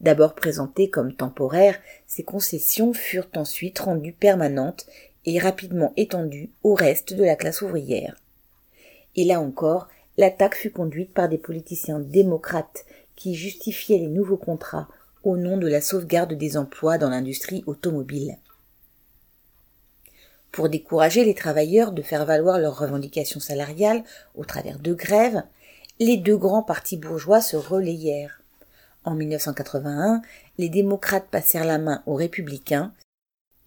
D'abord 0.00 0.34
présentées 0.34 0.90
comme 0.90 1.14
temporaires, 1.14 1.78
ces 2.06 2.22
concessions 2.22 2.94
furent 2.94 3.28
ensuite 3.34 3.80
rendues 3.80 4.12
permanentes 4.12 4.86
et 5.24 5.38
rapidement 5.38 5.92
étendues 5.96 6.50
au 6.62 6.74
reste 6.74 7.14
de 7.14 7.24
la 7.24 7.36
classe 7.36 7.62
ouvrière. 7.62 8.16
Et 9.16 9.24
là 9.24 9.40
encore, 9.40 9.88
l'attaque 10.16 10.54
fut 10.54 10.70
conduite 10.70 11.12
par 11.12 11.28
des 11.28 11.38
politiciens 11.38 11.98
démocrates 11.98 12.84
qui 13.16 13.34
justifiaient 13.34 13.98
les 13.98 14.06
nouveaux 14.06 14.36
contrats 14.36 14.88
au 15.24 15.36
nom 15.36 15.56
de 15.56 15.66
la 15.66 15.80
sauvegarde 15.80 16.34
des 16.34 16.56
emplois 16.56 16.98
dans 16.98 17.10
l'industrie 17.10 17.64
automobile. 17.66 18.38
Pour 20.52 20.68
décourager 20.68 21.24
les 21.24 21.34
travailleurs 21.34 21.92
de 21.92 22.02
faire 22.02 22.24
valoir 22.24 22.58
leurs 22.58 22.78
revendications 22.78 23.40
salariales 23.40 24.04
au 24.34 24.44
travers 24.44 24.78
de 24.78 24.94
grèves, 24.94 25.42
les 26.00 26.16
deux 26.16 26.36
grands 26.36 26.62
partis 26.62 26.96
bourgeois 26.96 27.40
se 27.40 27.56
relayèrent. 27.56 28.40
En 29.04 29.14
1981, 29.14 30.22
les 30.58 30.68
démocrates 30.68 31.28
passèrent 31.30 31.64
la 31.64 31.78
main 31.78 32.02
aux 32.06 32.14
républicains 32.14 32.92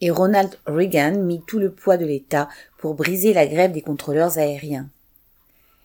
et 0.01 0.10
Ronald 0.10 0.58
Reagan 0.65 1.20
mit 1.20 1.41
tout 1.46 1.60
le 1.60 1.72
poids 1.72 1.98
de 1.98 2.05
l'État 2.05 2.50
pour 2.79 2.96
briser 2.96 3.34
la 3.34 3.46
grève 3.46 3.72
des 3.72 3.81
contrôleurs 3.81 4.38
aériens. 4.38 4.89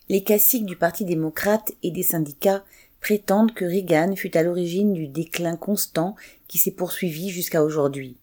Les 0.09 0.25
classiques 0.25 0.67
du 0.67 0.77
Parti 0.77 1.05
démocrate 1.05 1.73
et 1.83 1.91
des 1.91 2.03
syndicats 2.03 2.65
prétendent 3.01 3.53
que 3.55 3.65
Reagan 3.65 4.17
fut 4.17 4.37
à 4.37 4.43
l'origine 4.43 4.95
du 4.95 5.07
déclin 5.07 5.57
constant 5.57 6.17
qui 6.49 6.59
s'est 6.59 6.71
poursuivi 6.71 7.31
jusqu'à 7.31 7.63
aujourd'hui. 7.63 8.17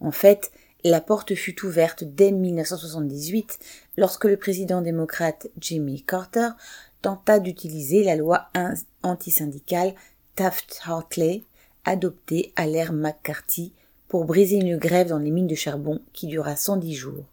En 0.00 0.10
fait, 0.10 0.50
la 0.84 1.00
porte 1.00 1.34
fut 1.34 1.64
ouverte 1.64 2.04
dès 2.04 2.30
1978 2.30 3.58
lorsque 3.96 4.24
le 4.24 4.36
président 4.36 4.82
démocrate 4.82 5.48
Jimmy 5.58 6.02
Carter 6.02 6.50
tenta 7.02 7.38
d'utiliser 7.38 8.04
la 8.04 8.16
loi 8.16 8.48
antisyndicale 9.02 9.94
Taft-Hartley 10.36 11.42
adoptée 11.84 12.52
à 12.56 12.66
l'ère 12.66 12.92
McCarthy 12.92 13.72
pour 14.14 14.26
briser 14.26 14.58
une 14.58 14.76
grève 14.76 15.08
dans 15.08 15.18
les 15.18 15.32
mines 15.32 15.48
de 15.48 15.56
charbon 15.56 16.00
qui 16.12 16.28
dura 16.28 16.54
110 16.54 16.94
jours 16.94 17.24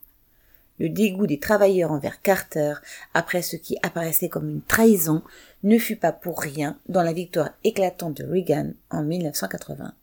le 0.80 0.90
dégoût 0.90 1.28
des 1.28 1.38
travailleurs 1.38 1.92
envers 1.92 2.24
Carter 2.24 2.74
après 3.14 3.44
ce 3.44 3.56
qui 3.56 3.78
apparaissait 3.84 4.30
comme 4.30 4.50
une 4.50 4.64
trahison 4.64 5.22
ne 5.62 5.78
fut 5.78 5.96
pas 5.96 6.12
pour 6.12 6.42
rien 6.42 6.80
dans 6.90 7.04
la 7.04 7.14
victoire 7.14 7.52
éclatante 7.64 8.18
de 8.18 8.26
Reagan 8.26 8.72
en 8.90 9.04
1980. 9.04 9.94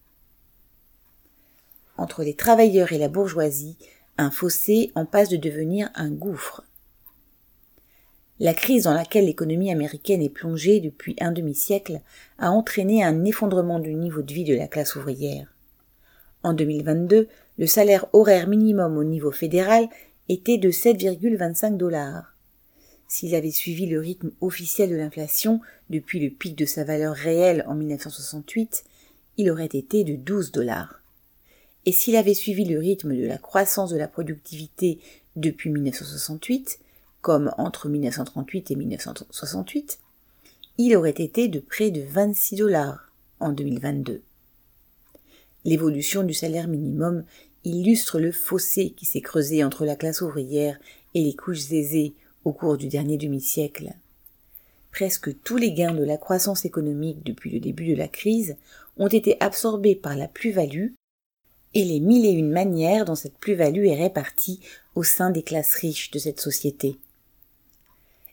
Entre 1.97 2.23
les 2.23 2.35
travailleurs 2.35 2.93
et 2.93 2.99
la 2.99 3.09
bourgeoisie, 3.09 3.77
un 4.17 4.31
fossé 4.31 4.93
en 4.95 5.05
passe 5.05 5.31
de 5.31 5.37
devenir 5.37 5.91
un 5.97 6.11
gouffre. 6.11 6.63
La 8.39 8.55
crise 8.55 8.85
dans 8.85 8.95
laquelle 8.95 9.27
l'économie 9.27 9.73
américaine 9.73 10.23
est 10.23 10.29
plongée 10.29 10.79
depuis 10.79 11.17
un 11.19 11.33
demi-siècle 11.33 12.03
a 12.39 12.53
entraîné 12.53 13.03
un 13.03 13.25
effondrement 13.25 13.81
du 13.81 13.95
niveau 13.95 14.23
de 14.23 14.33
vie 14.33 14.45
de 14.45 14.55
la 14.55 14.69
classe 14.69 14.95
ouvrière. 14.95 15.53
En 16.49 16.55
2022, 16.55 17.29
le 17.59 17.67
salaire 17.67 18.07
horaire 18.15 18.49
minimum 18.49 18.97
au 18.97 19.05
niveau 19.05 19.31
fédéral 19.31 19.87
était 20.31 20.57
de 20.57 20.71
7,25 20.71 21.77
dollars. 21.77 22.35
S'il 23.07 23.35
avait 23.35 23.51
suivi 23.51 23.85
le 23.85 24.01
rythme 24.01 24.31
officiel 24.41 24.89
de 24.89 24.97
l'inflation 24.97 25.61
depuis 25.91 26.21
le 26.21 26.31
pic 26.31 26.57
de 26.57 26.65
sa 26.65 26.85
valeur 26.85 27.15
réelle 27.15 27.67
en 27.69 27.75
1968, 27.75 28.85
il 29.37 29.51
aurait 29.51 29.67
été 29.67 30.05
de 30.05 30.17
12 30.17 30.51
dollars. 30.51 31.03
Et 31.85 31.93
s'il 31.93 32.17
avait 32.17 32.33
suivi 32.33 32.65
le 32.65 32.79
rythme 32.79 33.15
de 33.15 33.27
la 33.27 33.37
croissance 33.37 33.91
de 33.91 33.99
la 33.99 34.09
productivité 34.09 35.01
depuis 35.37 35.69
1968, 35.69 36.79
comme 37.21 37.53
entre 37.59 37.91
1938 37.91 38.71
et 38.71 38.77
1968, 38.77 39.99
il 40.79 40.97
aurait 40.97 41.11
été 41.11 41.49
de 41.49 41.61
près 41.61 41.91
de 41.91 42.01
26 42.01 42.57
dollars 42.57 43.13
en 43.39 43.53
2022. 43.53 44.23
L'évolution 45.65 46.23
du 46.23 46.35
salaire 46.35 46.69
minimum 46.69 47.25
illustre 47.65 48.19
le 48.21 48.33
fossé 48.33 48.91
qui 48.91 49.05
s'est 49.05 49.21
creusé 49.21 49.65
entre 49.65 49.85
la 49.85 49.97
classe 49.97 50.21
ouvrière 50.21 50.79
et 51.15 51.23
les 51.23 51.35
couches 51.35 51.73
aisées 51.73 52.15
au 52.45 52.53
cours 52.53 52.77
du 52.77 52.89
dernier 52.89 53.17
demi-siècle. 53.17 53.93
Presque 54.93 55.31
tous 55.43 55.57
les 55.57 55.73
gains 55.73 55.95
de 55.95 56.05
la 56.05 56.17
croissance 56.17 56.65
économique 56.65 57.25
depuis 57.25 57.51
le 57.51 57.61
début 57.61 57.89
de 57.89 57.97
la 57.97 58.09
crise 58.09 58.57
ont 58.97 59.09
été 59.09 59.37
absorbés 59.41 59.95
par 59.95 60.17
la 60.17 60.29
plus-value 60.29 60.93
et 61.75 61.85
les 61.85 62.01
mille 62.01 62.25
et 62.25 62.31
une 62.31 62.51
manières 62.51 63.05
dont 63.05 63.15
cette 63.15 63.37
plus-value 63.39 63.87
est 63.87 63.95
répartie 63.97 64.61
au 64.95 65.03
sein 65.03 65.31
des 65.31 65.43
classes 65.43 65.75
riches 65.75 66.11
de 66.11 66.19
cette 66.19 66.41
société. 66.41 66.97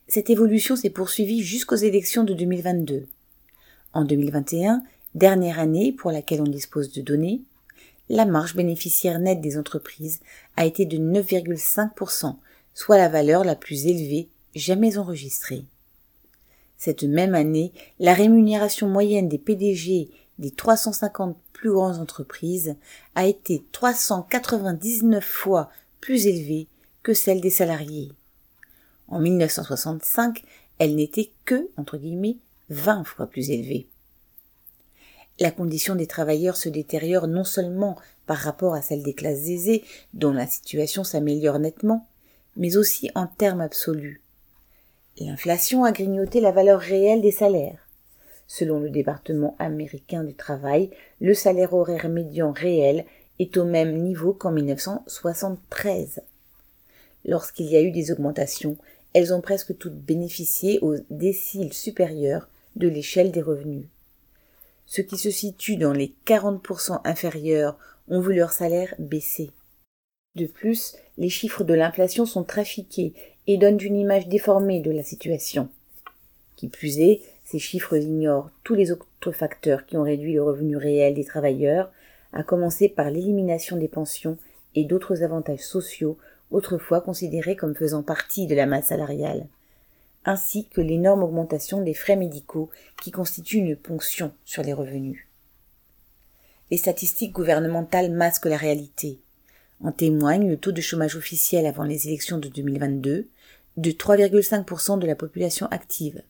Cette 0.07 0.29
évolution 0.29 0.75
s'est 0.75 0.89
poursuivie 0.89 1.43
jusqu'aux 1.43 1.75
élections 1.75 2.23
de 2.23 2.33
2022. 2.33 3.07
En 3.93 4.05
2021, 4.05 4.81
dernière 5.15 5.59
année 5.59 5.91
pour 5.91 6.11
laquelle 6.11 6.41
on 6.41 6.45
dispose 6.45 6.91
de 6.91 7.01
données, 7.01 7.41
la 8.09 8.25
marge 8.25 8.55
bénéficiaire 8.55 9.17
nette 9.17 9.41
des 9.41 9.57
entreprises 9.57 10.19
a 10.57 10.65
été 10.65 10.85
de 10.85 10.97
9,5%, 10.97 12.35
soit 12.73 12.97
la 12.97 13.09
valeur 13.09 13.43
la 13.43 13.55
plus 13.55 13.87
élevée 13.87 14.27
jamais 14.53 14.97
enregistrée. 14.97 15.65
Cette 16.77 17.03
même 17.03 17.33
année, 17.33 17.71
la 17.99 18.13
rémunération 18.13 18.87
moyenne 18.87 19.29
des 19.29 19.37
PDG 19.37 20.09
des 20.37 20.51
350 20.51 21.37
plus 21.53 21.71
grandes 21.71 21.97
entreprises 21.97 22.75
a 23.15 23.25
été 23.25 23.63
399 23.71 25.23
fois 25.23 25.69
plus 26.01 26.27
élevée 26.27 26.67
que 27.01 27.13
celle 27.13 27.39
des 27.41 27.49
salariés. 27.49 28.11
En 29.07 29.19
1965, 29.19 30.43
elle 30.77 30.95
n'était 30.95 31.31
que, 31.45 31.69
entre 31.77 31.97
guillemets, 31.97 32.37
20 32.69 33.05
fois 33.05 33.27
plus 33.27 33.49
élevée. 33.49 33.87
La 35.39 35.51
condition 35.51 35.95
des 35.95 36.07
travailleurs 36.07 36.55
se 36.55 36.69
détériore 36.69 37.27
non 37.27 37.43
seulement 37.43 37.97
par 38.25 38.37
rapport 38.37 38.73
à 38.73 38.81
celle 38.81 39.03
des 39.03 39.13
classes 39.13 39.49
aisées, 39.49 39.83
dont 40.13 40.31
la 40.31 40.47
situation 40.47 41.03
s'améliore 41.03 41.59
nettement, 41.59 42.07
mais 42.55 42.77
aussi 42.77 43.11
en 43.15 43.27
termes 43.27 43.61
absolus. 43.61 44.21
L'inflation 45.19 45.83
a 45.83 45.91
grignoté 45.91 46.39
la 46.39 46.51
valeur 46.51 46.79
réelle 46.79 47.21
des 47.21 47.31
salaires. 47.31 47.87
Selon 48.47 48.79
le 48.79 48.89
département 48.89 49.55
américain 49.59 50.23
du 50.23 50.35
travail, 50.35 50.89
le 51.19 51.33
salaire 51.33 51.73
horaire 51.73 52.09
médian 52.09 52.51
réel 52.51 53.05
est 53.39 53.57
au 53.57 53.65
même 53.65 53.97
niveau 54.01 54.33
qu'en 54.33 54.51
1973. 54.51 56.21
Lorsqu'il 57.25 57.65
y 57.65 57.75
a 57.75 57.81
eu 57.81 57.91
des 57.91 58.11
augmentations, 58.11 58.77
elles 59.13 59.33
ont 59.33 59.41
presque 59.41 59.77
toutes 59.77 59.97
bénéficié 59.97 60.79
aux 60.81 60.95
déciles 61.09 61.73
supérieurs 61.73 62.49
de 62.75 62.87
l'échelle 62.87 63.31
des 63.31 63.41
revenus. 63.41 63.85
Ceux 64.85 65.03
qui 65.03 65.17
se 65.17 65.31
situent 65.31 65.77
dans 65.77 65.93
les 65.93 66.13
40% 66.25 67.01
inférieurs 67.03 67.77
ont 68.07 68.19
vu 68.19 68.35
leur 68.35 68.51
salaire 68.51 68.93
baisser. 68.99 69.51
De 70.35 70.45
plus, 70.45 70.95
les 71.17 71.29
chiffres 71.29 71.63
de 71.63 71.73
l'inflation 71.73 72.25
sont 72.25 72.43
trafiqués 72.43 73.13
et 73.47 73.57
donnent 73.57 73.81
une 73.81 73.95
image 73.95 74.27
déformée 74.27 74.81
de 74.81 74.91
la 74.91 75.03
situation. 75.03 75.69
Qui 76.55 76.67
plus 76.67 76.99
est, 76.99 77.21
ces 77.43 77.59
chiffres 77.59 77.95
ignorent 77.95 78.49
tous 78.63 78.75
les 78.75 78.91
autres 78.91 79.31
facteurs 79.31 79.85
qui 79.85 79.97
ont 79.97 80.03
réduit 80.03 80.33
le 80.33 80.43
revenu 80.43 80.77
réel 80.77 81.13
des 81.13 81.25
travailleurs, 81.25 81.91
à 82.33 82.43
commencer 82.43 82.89
par 82.89 83.09
l'élimination 83.09 83.77
des 83.77 83.87
pensions 83.87 84.37
et 84.75 84.83
d'autres 84.83 85.23
avantages 85.23 85.59
sociaux 85.59 86.17
autrefois 86.51 87.01
considérés 87.01 87.55
comme 87.55 87.75
faisant 87.75 88.03
partie 88.03 88.45
de 88.45 88.55
la 88.55 88.65
masse 88.65 88.87
salariale 88.87 89.47
ainsi 90.25 90.67
que 90.67 90.81
l'énorme 90.81 91.23
augmentation 91.23 91.81
des 91.81 91.93
frais 91.93 92.15
médicaux 92.15 92.69
qui 93.01 93.11
constituent 93.11 93.59
une 93.59 93.75
ponction 93.75 94.33
sur 94.43 94.63
les 94.63 94.73
revenus. 94.73 95.27
Les 96.71 96.77
statistiques 96.77 97.31
gouvernementales 97.31 98.11
masquent 98.11 98.47
la 98.47 98.57
réalité. 98.57 99.19
En 99.83 99.91
témoigne 99.91 100.49
le 100.49 100.57
taux 100.57 100.71
de 100.71 100.81
chômage 100.81 101.15
officiel 101.15 101.65
avant 101.65 101.83
les 101.83 102.07
élections 102.07 102.39
de 102.39 102.47
2022 102.47 103.27
de 103.77 103.91
3,5% 103.91 104.99
de 104.99 105.05
la 105.05 105.15
population 105.15 105.67
active. 105.67 106.23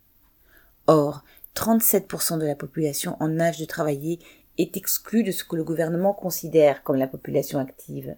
Or, 0.88 1.24
37% 1.56 2.38
de 2.38 2.46
la 2.46 2.56
population 2.56 3.16
en 3.22 3.40
âge 3.40 3.60
de 3.60 3.66
travailler 3.66 4.20
est 4.58 4.76
exclue 4.76 5.24
de 5.24 5.32
ce 5.32 5.44
que 5.44 5.56
le 5.56 5.64
gouvernement 5.64 6.14
considère 6.14 6.84
comme 6.84 6.98
la 6.98 7.08
population 7.08 7.60
active. 7.60 8.16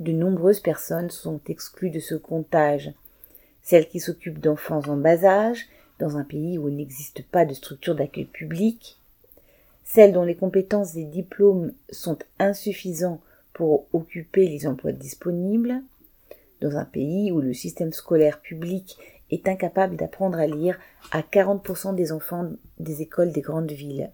De 0.00 0.12
nombreuses 0.12 0.60
personnes 0.60 1.10
sont 1.10 1.40
exclues 1.46 1.90
de 1.90 2.00
ce 2.00 2.14
comptage 2.14 2.92
celles 3.66 3.88
qui 3.88 3.98
s'occupent 3.98 4.38
d'enfants 4.38 4.82
en 4.86 4.96
bas 4.96 5.24
âge, 5.24 5.66
dans 5.98 6.16
un 6.16 6.22
pays 6.22 6.56
où 6.56 6.68
il 6.68 6.76
n'existe 6.76 7.24
pas 7.24 7.44
de 7.44 7.52
structure 7.52 7.96
d'accueil 7.96 8.26
public, 8.26 8.96
celles 9.82 10.12
dont 10.12 10.22
les 10.22 10.36
compétences 10.36 10.94
et 10.94 11.02
diplômes 11.02 11.72
sont 11.90 12.16
insuffisants 12.38 13.20
pour 13.52 13.86
occuper 13.92 14.46
les 14.46 14.68
emplois 14.68 14.92
disponibles, 14.92 15.82
dans 16.60 16.76
un 16.76 16.84
pays 16.84 17.32
où 17.32 17.40
le 17.40 17.52
système 17.52 17.92
scolaire 17.92 18.40
public 18.40 18.98
est 19.32 19.48
incapable 19.48 19.96
d'apprendre 19.96 20.38
à 20.38 20.46
lire 20.46 20.78
à 21.10 21.22
40% 21.22 21.96
des 21.96 22.12
enfants 22.12 22.48
des 22.78 23.02
écoles 23.02 23.32
des 23.32 23.40
grandes 23.40 23.72
villes, 23.72 24.12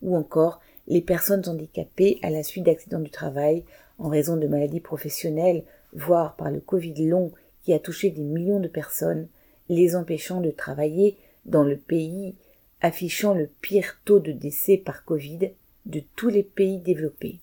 ou 0.00 0.16
encore 0.16 0.60
les 0.86 1.02
personnes 1.02 1.42
handicapées 1.48 2.20
à 2.22 2.30
la 2.30 2.44
suite 2.44 2.66
d'accidents 2.66 3.00
du 3.00 3.10
travail 3.10 3.64
en 3.98 4.08
raison 4.08 4.36
de 4.36 4.46
maladies 4.46 4.78
professionnelles, 4.78 5.64
voire 5.92 6.36
par 6.36 6.52
le 6.52 6.60
Covid 6.60 7.08
long 7.08 7.32
a 7.72 7.78
touché 7.78 8.10
des 8.10 8.22
millions 8.22 8.60
de 8.60 8.68
personnes, 8.68 9.28
les 9.68 9.96
empêchant 9.96 10.40
de 10.40 10.50
travailler 10.50 11.16
dans 11.44 11.64
le 11.64 11.76
pays 11.76 12.34
affichant 12.80 13.34
le 13.34 13.48
pire 13.60 13.98
taux 14.04 14.20
de 14.20 14.32
décès 14.32 14.76
par 14.76 15.04
Covid 15.04 15.50
de 15.86 16.02
tous 16.16 16.28
les 16.28 16.42
pays 16.42 16.78
développés. 16.78 17.40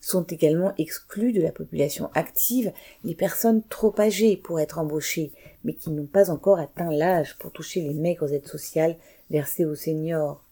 Sont 0.00 0.24
également 0.24 0.74
exclus 0.76 1.32
de 1.32 1.40
la 1.40 1.52
population 1.52 2.10
active 2.14 2.72
les 3.04 3.14
personnes 3.14 3.62
trop 3.68 3.98
âgées 3.98 4.36
pour 4.36 4.60
être 4.60 4.78
embauchées, 4.78 5.32
mais 5.64 5.72
qui 5.72 5.90
n'ont 5.90 6.06
pas 6.06 6.30
encore 6.30 6.58
atteint 6.58 6.92
l'âge 6.92 7.38
pour 7.38 7.52
toucher 7.52 7.80
les 7.80 7.94
maigres 7.94 8.32
aides 8.32 8.46
sociales 8.46 8.96
versées 9.30 9.64
aux 9.64 9.74
seniors. 9.74 10.44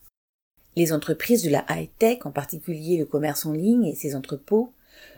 Les 0.75 0.94
entreprises 0.94 1.42
de 1.42 1.50
la 1.50 1.66
high-tech, 1.68 2.20
en 2.25 2.30
particulier 2.30 2.96
le 2.96 3.04
commerce 3.04 3.44
en 3.44 3.52
ligne 3.52 3.84
et 3.84 3.94
ses 3.94 4.16
entrepôts, 4.16 4.72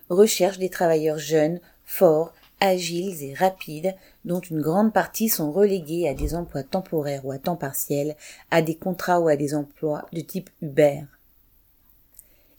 recherchent 0.08 0.58
des 0.58 0.70
travailleurs 0.70 1.18
jeunes, 1.18 1.60
forts, 1.84 2.34
agiles 2.64 3.22
et 3.22 3.34
rapides, 3.34 3.94
dont 4.24 4.40
une 4.40 4.60
grande 4.60 4.92
partie 4.92 5.28
sont 5.28 5.52
relégués 5.52 6.08
à 6.08 6.14
des 6.14 6.34
emplois 6.34 6.62
temporaires 6.62 7.24
ou 7.24 7.32
à 7.32 7.38
temps 7.38 7.56
partiel, 7.56 8.16
à 8.50 8.62
des 8.62 8.74
contrats 8.74 9.20
ou 9.20 9.28
à 9.28 9.36
des 9.36 9.54
emplois 9.54 10.06
de 10.12 10.20
type 10.20 10.50
Uber. 10.62 11.02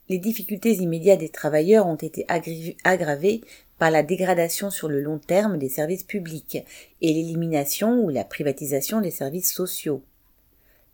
Les 0.07 0.19
difficultés 0.19 0.73
immédiates 0.73 1.19
des 1.19 1.29
travailleurs 1.29 1.87
ont 1.87 1.95
été 1.95 2.25
aggravées 2.83 3.41
par 3.79 3.89
la 3.89 4.03
dégradation 4.03 4.69
sur 4.69 4.87
le 4.87 5.01
long 5.01 5.17
terme 5.17 5.57
des 5.57 5.69
services 5.69 6.03
publics 6.03 6.63
et 7.01 7.13
l'élimination 7.13 8.03
ou 8.03 8.09
la 8.09 8.23
privatisation 8.23 9.01
des 9.01 9.11
services 9.11 9.51
sociaux. 9.51 10.03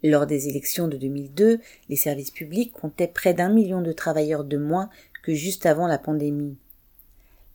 Lors 0.04 0.26
des 0.26 0.48
élections 0.48 0.88
de 0.88 0.98
2002, 0.98 1.60
les 1.90 1.96
services 1.96 2.32
publics 2.32 2.72
comptaient 2.72 3.08
près 3.08 3.34
d'un 3.34 3.50
million 3.50 3.82
de 3.82 3.92
travailleurs 3.92 4.46
de 4.46 4.58
moins 4.58 4.90
que 5.22 5.34
juste 5.34 5.66
avant 5.66 5.88
la 5.88 6.00
pandémie. 6.00 6.58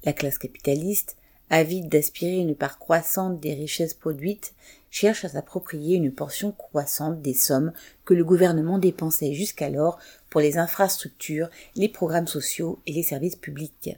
La 0.05 0.13
classe 0.13 0.39
capitaliste, 0.39 1.17
avide 1.51 1.89
d'aspirer 1.89 2.39
une 2.39 2.55
part 2.55 2.79
croissante 2.79 3.41
des 3.41 3.55
richesses 3.55 3.95
produites, 3.95 4.55
cherche 4.91 5.25
à 5.25 5.29
s'approprier 5.29 5.97
une 5.97 6.13
portion 6.13 6.53
croissante 6.53 7.21
des 7.21 7.35
sommes 7.35 7.73
que 8.05 8.15
le 8.15 8.25
gouvernement 8.25 8.79
dépensait 8.79 9.35
jusqu'alors 9.35 9.99
pour 10.31 10.41
les 10.41 10.59
infrastructures, 10.59 11.51
les 11.75 11.89
programmes 11.89 12.27
sociaux 12.27 12.81
et 12.87 12.93
les 12.93 13.03
services 13.03 13.37
publics. 13.37 13.97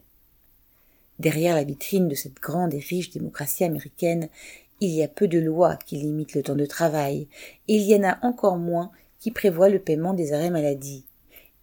Derrière 1.18 1.54
la 1.54 1.64
vitrine 1.64 2.08
de 2.08 2.14
cette 2.14 2.40
grande 2.40 2.74
et 2.74 2.78
riche 2.78 3.10
démocratie 3.10 3.64
américaine, 3.64 4.28
il 4.80 4.90
y 4.90 5.02
a 5.02 5.08
peu 5.08 5.26
de 5.26 5.38
lois 5.38 5.76
qui 5.76 5.96
limitent 5.96 6.34
le 6.34 6.42
temps 6.42 6.54
de 6.54 6.66
travail, 6.66 7.26
et 7.66 7.74
il 7.74 7.82
y 7.82 7.96
en 7.96 8.04
a 8.04 8.18
encore 8.22 8.58
moins 8.58 8.92
qui 9.18 9.32
prévoient 9.32 9.68
le 9.68 9.80
paiement 9.80 10.14
des 10.14 10.32
arrêts 10.32 10.50
maladie. 10.50 11.04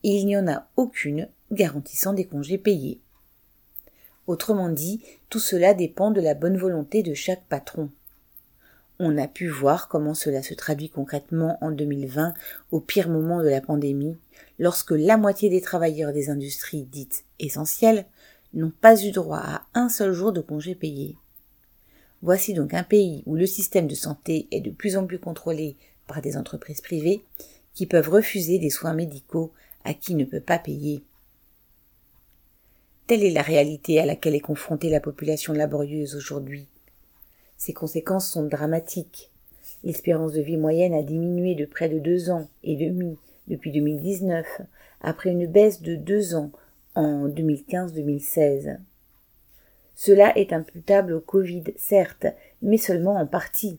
Il 0.04 0.26
n'y 0.26 0.36
en 0.36 0.48
a 0.48 0.68
aucune 0.76 1.30
garantissant 1.52 2.14
des 2.14 2.26
congés 2.26 2.58
payés. 2.58 3.00
Autrement 4.28 4.70
dit, 4.70 5.02
tout 5.30 5.40
cela 5.40 5.74
dépend 5.74 6.12
de 6.12 6.22
la 6.22 6.34
bonne 6.34 6.58
volonté 6.58 7.04
de 7.04 7.14
chaque 7.14 7.46
patron. 7.46 7.90
On 8.98 9.18
a 9.18 9.28
pu 9.28 9.50
voir 9.50 9.88
comment 9.88 10.14
cela 10.14 10.42
se 10.42 10.54
traduit 10.54 10.90
concrètement 10.90 11.58
en 11.62 11.72
2020, 11.72 12.34
au 12.72 12.80
pire 12.80 13.10
moment 13.10 13.44
de 13.44 13.50
la 13.50 13.62
pandémie, 13.62 14.18
lorsque 14.58 14.92
la 14.92 15.18
moitié 15.18 15.50
des 15.50 15.62
travailleurs 15.62 16.14
des 16.14 16.30
industries 16.30 16.84
dites 16.84 17.26
essentielles 17.40 18.06
n'ont 18.54 18.72
pas 18.72 19.04
eu 19.04 19.12
droit 19.12 19.42
à 19.44 19.66
un 19.74 19.90
seul 19.90 20.14
jour 20.14 20.32
de 20.32 20.42
congé 20.42 20.76
payé. 20.76 21.18
Voici 22.22 22.54
donc 22.54 22.74
un 22.74 22.84
pays 22.84 23.22
où 23.26 23.36
le 23.36 23.46
système 23.46 23.88
de 23.88 23.96
santé 23.96 24.48
est 24.52 24.62
de 24.62 24.72
plus 24.72 24.98
en 24.98 25.06
plus 25.06 25.20
contrôlé 25.20 25.76
par 26.08 26.22
des 26.22 26.38
entreprises 26.38 26.82
privées 26.82 27.24
qui 27.74 27.86
peuvent 27.86 28.10
refuser 28.10 28.58
des 28.58 28.70
soins 28.70 28.94
médicaux 28.94 29.52
à 29.84 29.94
qui 29.94 30.16
ne 30.16 30.26
peut 30.26 30.40
pas 30.40 30.58
payer. 30.58 31.04
Telle 33.08 33.24
est 33.24 33.32
la 33.32 33.44
réalité 33.44 34.00
à 34.00 34.06
laquelle 34.08 34.34
est 34.34 34.40
confrontée 34.40 34.90
la 34.90 35.00
population 35.00 35.54
laborieuse 35.54 36.16
aujourd'hui. 36.16 36.66
Ses 37.56 37.72
conséquences 37.72 38.32
sont 38.32 38.48
dramatiques. 38.48 39.30
L'espérance 39.84 40.34
de 40.34 40.42
vie 40.42 40.58
moyenne 40.58 40.96
a 40.96 41.04
diminué 41.04 41.54
de 41.54 41.66
près 41.66 41.88
de 41.88 42.00
deux 42.00 42.32
ans 42.32 42.48
et 42.64 42.76
demi 42.76 43.16
depuis 43.48 43.72
2019, 43.72 44.62
après 45.02 45.30
une 45.30 45.46
baisse 45.46 45.84
de 45.84 45.96
deux 45.96 46.34
ans 46.34 46.50
en 46.96 47.28
2015-2016. 47.28 48.80
Cela 49.94 50.36
est 50.36 50.52
imputable 50.52 51.14
au 51.14 51.22
Covid, 51.22 51.66
certes, 51.78 52.26
mais 52.64 52.78
seulement 52.78 53.18
en 53.18 53.28
partie. 53.28 53.78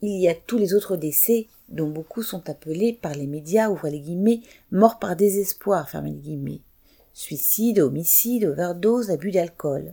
Il 0.00 0.16
y 0.20 0.28
a 0.28 0.34
tous 0.36 0.58
les 0.58 0.74
autres 0.74 0.96
décès, 0.96 1.48
dont 1.68 1.90
beaucoup 1.90 2.22
sont 2.22 2.48
appelés 2.48 2.92
par 2.92 3.14
les 3.14 3.26
médias, 3.26 3.68
ouvrez 3.68 3.90
les 3.90 4.00
guillemets, 4.00 4.42
morts 4.70 5.00
par 5.00 5.16
désespoir, 5.16 5.90
fermez 5.90 6.12
suicide, 7.18 7.80
homicide, 7.80 8.44
overdose, 8.44 9.10
abus 9.10 9.32
d'alcool. 9.32 9.92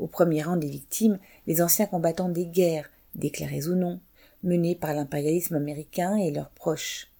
Au 0.00 0.08
premier 0.08 0.42
rang 0.42 0.56
des 0.56 0.68
victimes, 0.68 1.20
les 1.46 1.62
anciens 1.62 1.86
combattants 1.86 2.28
des 2.28 2.46
guerres, 2.46 2.90
déclarés 3.14 3.68
ou 3.68 3.76
non, 3.76 4.00
menés 4.42 4.74
par 4.74 4.92
l'impérialisme 4.92 5.54
américain 5.54 6.16
et 6.16 6.32
leurs 6.32 6.50
proches. 6.50 7.12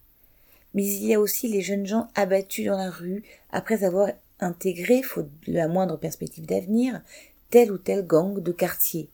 Mais 0.75 0.85
il 0.85 1.07
y 1.07 1.15
a 1.15 1.21
aussi 1.21 1.47
les 1.47 1.61
jeunes 1.61 1.87
gens 1.87 2.09
abattus 2.17 2.67
dans 2.67 2.77
la 2.77 2.91
rue 2.91 3.23
après 3.53 3.85
avoir 3.85 4.09
intégré, 4.41 5.03
faute 5.03 5.31
de 5.47 5.53
la 5.53 5.69
moindre 5.69 5.97
perspective 5.97 6.45
d'avenir, 6.45 7.01
tel 7.51 7.71
ou 7.71 7.79
tel 7.79 8.05
gang 8.05 8.43
de 8.43 8.51
quartier. 8.51 9.09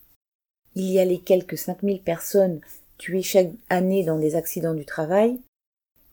Il 0.74 0.90
y 0.90 0.98
a 0.98 1.04
les 1.04 1.20
quelques 1.20 1.58
cinq 1.58 1.82
mille 1.82 2.00
personnes 2.00 2.60
tuées 2.96 3.20
chaque 3.20 3.50
année 3.68 4.04
dans 4.04 4.18
des 4.18 4.36
accidents 4.36 4.74
du 4.74 4.86
travail, 4.86 5.38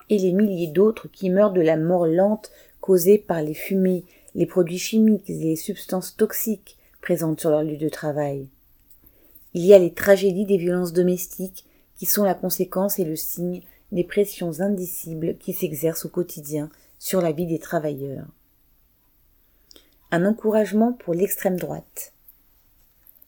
et 0.10 0.18
les 0.18 0.34
milliers 0.34 0.68
d'autres 0.68 1.08
qui 1.08 1.30
meurent 1.30 1.54
de 1.54 1.62
la 1.62 1.78
mort 1.78 2.06
lente 2.06 2.52
causées 2.86 3.18
par 3.18 3.42
les 3.42 3.56
fumées, 3.56 4.04
les 4.36 4.46
produits 4.46 4.78
chimiques 4.78 5.28
et 5.28 5.34
les 5.34 5.56
substances 5.56 6.16
toxiques 6.16 6.78
présentes 7.02 7.40
sur 7.40 7.50
leur 7.50 7.64
lieu 7.64 7.78
de 7.78 7.90
travail. 7.90 8.48
Il 9.56 9.66
y 9.66 9.74
a 9.74 9.80
les 9.80 9.92
tragédies 9.92 10.46
des 10.46 10.58
violences 10.58 10.94
domestiques 10.94 11.66
qui 11.98 12.06
sont 12.06 12.24
la 12.24 12.36
conséquence 12.36 13.00
et 13.00 13.04
le 13.04 13.16
signe 13.16 13.64
des 13.92 14.04
pressions 14.04 14.60
indicibles 14.60 15.36
qui 15.40 15.52
s'exercent 15.52 16.06
au 16.06 16.10
quotidien 16.10 16.70
sur 17.00 17.22
la 17.22 17.32
vie 17.32 17.48
des 17.48 17.58
travailleurs. 17.58 18.28
Un 20.12 20.24
encouragement 20.24 20.94
pour 20.94 21.16
l'extrême 21.16 21.58
droite. 21.58 22.14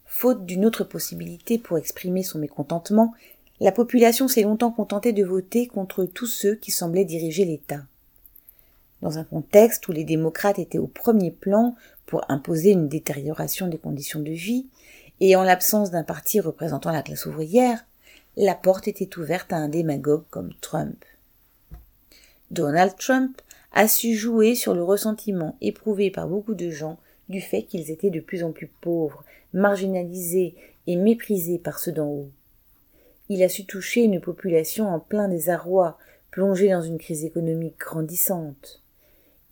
Faute 0.05 0.45
d'une 0.45 0.67
autre 0.67 0.83
possibilité 0.83 1.57
pour 1.57 1.79
exprimer 1.79 2.21
son 2.21 2.37
mécontentement, 2.37 3.15
la 3.59 3.71
population 3.71 4.27
s'est 4.27 4.43
longtemps 4.43 4.71
contentée 4.71 5.13
de 5.13 5.23
voter 5.23 5.65
contre 5.65 6.05
tous 6.05 6.27
ceux 6.27 6.53
qui 6.53 6.69
semblaient 6.69 7.05
diriger 7.05 7.43
l'État 7.43 7.81
dans 9.01 9.17
un 9.17 9.23
contexte 9.23 9.87
où 9.87 9.91
les 9.91 10.03
démocrates 10.03 10.59
étaient 10.59 10.77
au 10.77 10.87
premier 10.87 11.31
plan 11.31 11.75
pour 12.05 12.23
imposer 12.29 12.71
une 12.71 12.87
détérioration 12.87 13.67
des 13.67 13.77
conditions 13.77 14.19
de 14.19 14.31
vie, 14.31 14.67
et 15.19 15.35
en 15.35 15.43
l'absence 15.43 15.91
d'un 15.91 16.03
parti 16.03 16.39
représentant 16.39 16.91
la 16.91 17.03
classe 17.03 17.25
ouvrière, 17.25 17.85
la 18.35 18.55
porte 18.55 18.87
était 18.87 19.17
ouverte 19.17 19.51
à 19.51 19.57
un 19.57 19.67
démagogue 19.67 20.25
comme 20.29 20.53
Trump. 20.61 21.03
Donald 22.51 22.95
Trump 22.97 23.41
a 23.73 23.87
su 23.87 24.15
jouer 24.15 24.55
sur 24.55 24.73
le 24.73 24.83
ressentiment 24.83 25.57
éprouvé 25.59 26.11
par 26.11 26.27
beaucoup 26.27 26.53
de 26.53 26.69
gens 26.69 26.97
du 27.29 27.41
fait 27.41 27.63
qu'ils 27.63 27.91
étaient 27.91 28.09
de 28.09 28.19
plus 28.19 28.43
en 28.43 28.51
plus 28.51 28.67
pauvres, 28.81 29.23
marginalisés 29.53 30.55
et 30.85 30.95
méprisés 30.95 31.59
par 31.59 31.79
ceux 31.79 31.91
d'en 31.91 32.07
haut. 32.07 32.31
Il 33.29 33.43
a 33.43 33.49
su 33.49 33.65
toucher 33.65 34.03
une 34.03 34.21
population 34.21 34.87
en 34.87 34.99
plein 34.99 35.27
désarroi, 35.27 35.97
plongée 36.31 36.69
dans 36.69 36.81
une 36.81 36.97
crise 36.97 37.25
économique 37.25 37.77
grandissante. 37.77 38.81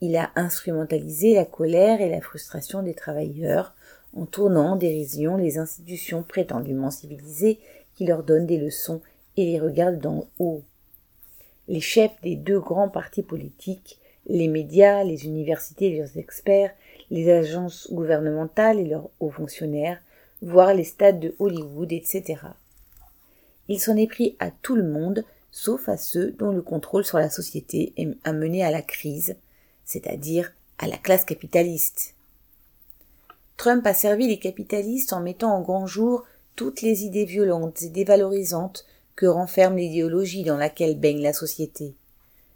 Il 0.05 0.17
a 0.17 0.29
instrumentalisé 0.35 1.33
la 1.33 1.45
colère 1.45 1.99
et 1.99 2.09
la 2.09 2.21
frustration 2.21 2.83
des 2.83 2.93
travailleurs 2.93 3.73
en 4.15 4.27
tournant 4.27 4.73
en 4.73 4.75
dérision 4.75 5.35
les 5.35 5.57
institutions 5.57 6.21
prétendument 6.21 6.91
civilisées 6.91 7.57
qui 7.95 8.05
leur 8.05 8.21
donnent 8.21 8.45
des 8.45 8.59
leçons 8.59 9.01
et 9.35 9.45
les 9.45 9.59
regardent 9.59 9.97
d'en 9.97 10.27
haut. 10.37 10.61
Les 11.67 11.81
chefs 11.81 12.21
des 12.21 12.35
deux 12.35 12.59
grands 12.59 12.87
partis 12.87 13.23
politiques, 13.23 13.97
les 14.27 14.47
médias, 14.47 15.03
les 15.03 15.25
universités 15.25 15.87
et 15.87 15.97
leurs 15.97 16.19
experts, 16.19 16.75
les 17.09 17.31
agences 17.31 17.91
gouvernementales 17.91 18.79
et 18.79 18.85
leurs 18.85 19.09
hauts 19.19 19.31
fonctionnaires, 19.31 19.99
voire 20.43 20.75
les 20.75 20.83
stades 20.83 21.19
de 21.19 21.33
Hollywood, 21.39 21.91
etc. 21.91 22.41
Il 23.69 23.79
s'en 23.79 23.97
est 23.97 24.05
pris 24.05 24.35
à 24.37 24.51
tout 24.51 24.75
le 24.75 24.87
monde, 24.87 25.25
sauf 25.49 25.89
à 25.89 25.97
ceux 25.97 26.29
dont 26.33 26.51
le 26.51 26.61
contrôle 26.61 27.05
sur 27.05 27.17
la 27.17 27.31
société 27.31 27.95
a 28.23 28.33
mené 28.33 28.63
à 28.63 28.69
la 28.69 28.83
crise, 28.83 29.35
c'est-à-dire 29.85 30.51
à 30.77 30.87
la 30.87 30.97
classe 30.97 31.25
capitaliste. 31.25 32.15
Trump 33.57 33.85
a 33.87 33.93
servi 33.93 34.27
les 34.27 34.39
capitalistes 34.39 35.13
en 35.13 35.21
mettant 35.21 35.55
en 35.55 35.61
grand 35.61 35.87
jour 35.87 36.25
toutes 36.55 36.81
les 36.81 37.03
idées 37.03 37.25
violentes 37.25 37.81
et 37.81 37.89
dévalorisantes 37.89 38.85
que 39.15 39.25
renferme 39.25 39.77
l'idéologie 39.77 40.43
dans 40.43 40.57
laquelle 40.57 40.99
baigne 40.99 41.21
la 41.21 41.33
société. 41.33 41.93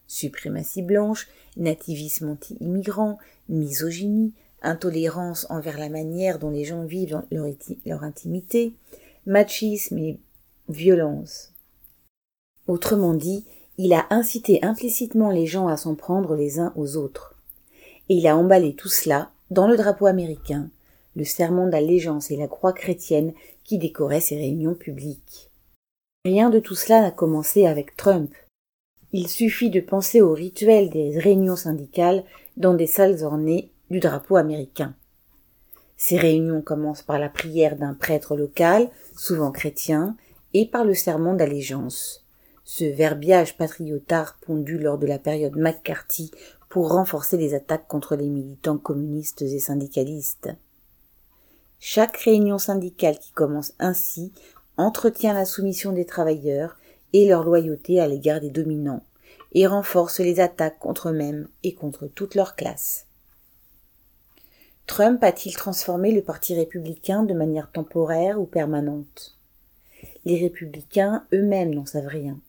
Suprématie 0.08 0.82
blanche, 0.82 1.28
nativisme 1.56 2.30
anti-immigrant, 2.30 3.18
misogynie, 3.48 4.34
intolérance 4.62 5.48
envers 5.50 5.78
la 5.78 5.89
manière 5.89 6.39
dont 6.39 6.50
les 6.50 6.65
gens 6.65 6.84
vivent 6.84 7.22
leur, 7.32 7.48
leur 7.86 8.04
intimité, 8.04 8.74
machisme 9.26 9.98
et 9.98 10.20
violence. 10.68 11.52
Autrement 12.68 13.13
dit, 13.13 13.46
il 13.82 13.94
a 13.94 14.08
incité 14.10 14.60
implicitement 14.62 15.32
les 15.32 15.46
gens 15.46 15.70
à 15.70 15.78
s'en 15.78 15.96
prendre 15.96 16.36
les 16.36 16.60
uns 16.60 16.74
aux 16.76 16.98
autres. 16.98 17.34
Et 18.10 18.15
il 18.15 18.28
a 18.28 18.36
emballé 18.36 18.74
tout 18.74 18.89
cela 18.89 19.32
dans 19.52 19.70
le 19.70 19.78
drapeau 19.78 20.06
américain, 20.06 20.70
le 21.15 21.24
serment 21.24 21.65
d'allégeance 21.65 22.30
et 22.30 22.36
la 22.36 22.50
croix 22.50 22.74
chrétienne 22.74 23.32
qui 23.63 23.78
décoraient 23.78 24.20
ses 24.20 24.36
réunions 24.36 24.74
publiques. 24.74 25.50
Rien 26.26 26.50
de 26.50 26.60
tout 26.60 26.76
cela 26.76 27.00
n'a 27.00 27.12
commencé 27.12 27.68
avec 27.68 27.96
Trump. 27.96 28.34
Il 29.13 29.30
suffit 29.30 29.70
de 29.70 29.80
penser 29.80 30.20
au 30.20 30.34
rituel 30.34 30.89
des 30.89 31.18
réunions 31.18 31.56
syndicales 31.56 32.26
dans 32.58 32.74
des 32.74 32.86
salles 32.86 33.24
ornées 33.24 33.72
du 33.89 34.02
drapeau 34.02 34.36
américain. 34.36 34.94
Ces 35.96 36.18
réunions 36.18 36.62
commencent 36.62 37.02
par 37.02 37.18
la 37.18 37.30
prière 37.30 37.78
d'un 37.78 37.94
prêtre 37.94 38.36
local, 38.36 38.89
souvent 39.15 39.52
chrétien, 39.52 40.18
et 40.54 40.65
par 40.65 40.84
le 40.84 40.96
serment 40.96 41.34
d'allégeance. 41.34 42.26
Ce 42.71 42.86
verbiage 42.86 43.58
patriotard 43.58 44.38
pondu 44.41 44.77
lors 44.77 44.99
de 44.99 45.08
la 45.08 45.17
période 45.17 45.58
McCarthy 45.58 46.29
pour 46.69 46.91
renforcer 46.91 47.36
les 47.36 47.55
attaques 47.55 47.88
contre 47.88 48.15
les 48.15 48.29
militants 48.29 48.77
communistes 48.77 49.41
et 49.41 49.58
syndicalistes. 49.58 50.51
Chaque 51.79 52.15
réunion 52.17 52.60
syndicale 52.60 53.17
qui 53.17 53.32
commence 53.32 53.73
ainsi 53.79 54.32
entretient 54.77 55.34
la 55.34 55.45
soumission 55.45 55.93
des 55.93 56.05
travailleurs 56.05 56.77
et 57.12 57.27
leur 57.27 57.43
loyauté 57.43 57.99
à 57.99 58.08
l'égard 58.08 58.39
des 58.39 58.51
dominants, 58.51 59.03
et 59.53 59.65
renforce 59.65 60.19
les 60.19 60.39
attaques 60.39 60.77
contre 60.77 61.10
eux-mêmes 61.10 61.47
et 61.63 61.73
contre 61.73 62.05
toute 62.05 62.36
leur 62.36 62.55
classe. 62.55 63.08
Trump 64.86 65.23
a-t-il 65.23 65.55
transformé 65.55 66.12
le 66.12 66.21
Parti 66.21 66.53
républicain 66.53 67.23
de 67.23 67.34
manière 67.34 67.71
temporaire 67.71 68.39
ou 68.39 68.45
permanente? 68.45 69.39
Les 70.23 70.39
républicains 70.39 71.25
eux-mêmes 71.34 71.73
n'en 71.73 71.88
savent 71.88 72.05
rien. 72.05 72.39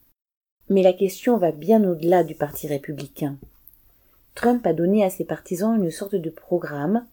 Mais 0.69 0.83
la 0.83 0.93
question 0.93 1.37
va 1.37 1.51
bien 1.51 1.83
au-delà 1.83 2.23
du 2.23 2.35
Parti 2.35 2.67
républicain. 2.67 3.37
Trump 4.35 4.65
a 4.65 4.73
donné 4.73 5.03
à 5.03 5.09
ses 5.09 5.25
partisans 5.25 5.75
une 5.75 5.91
sorte 5.91 6.15
de 6.15 6.29
programme, 6.29 7.05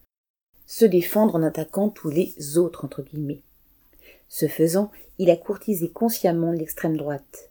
se 0.66 0.84
défendre 0.84 1.34
en 1.34 1.42
attaquant 1.42 1.88
tous 1.88 2.10
les 2.10 2.58
autres. 2.58 2.88
Ce 4.28 4.46
faisant, 4.46 4.90
il 5.18 5.30
a 5.30 5.36
courtisé 5.36 5.90
consciemment 5.90 6.52
l'extrême 6.52 6.96
droite. 6.96 7.50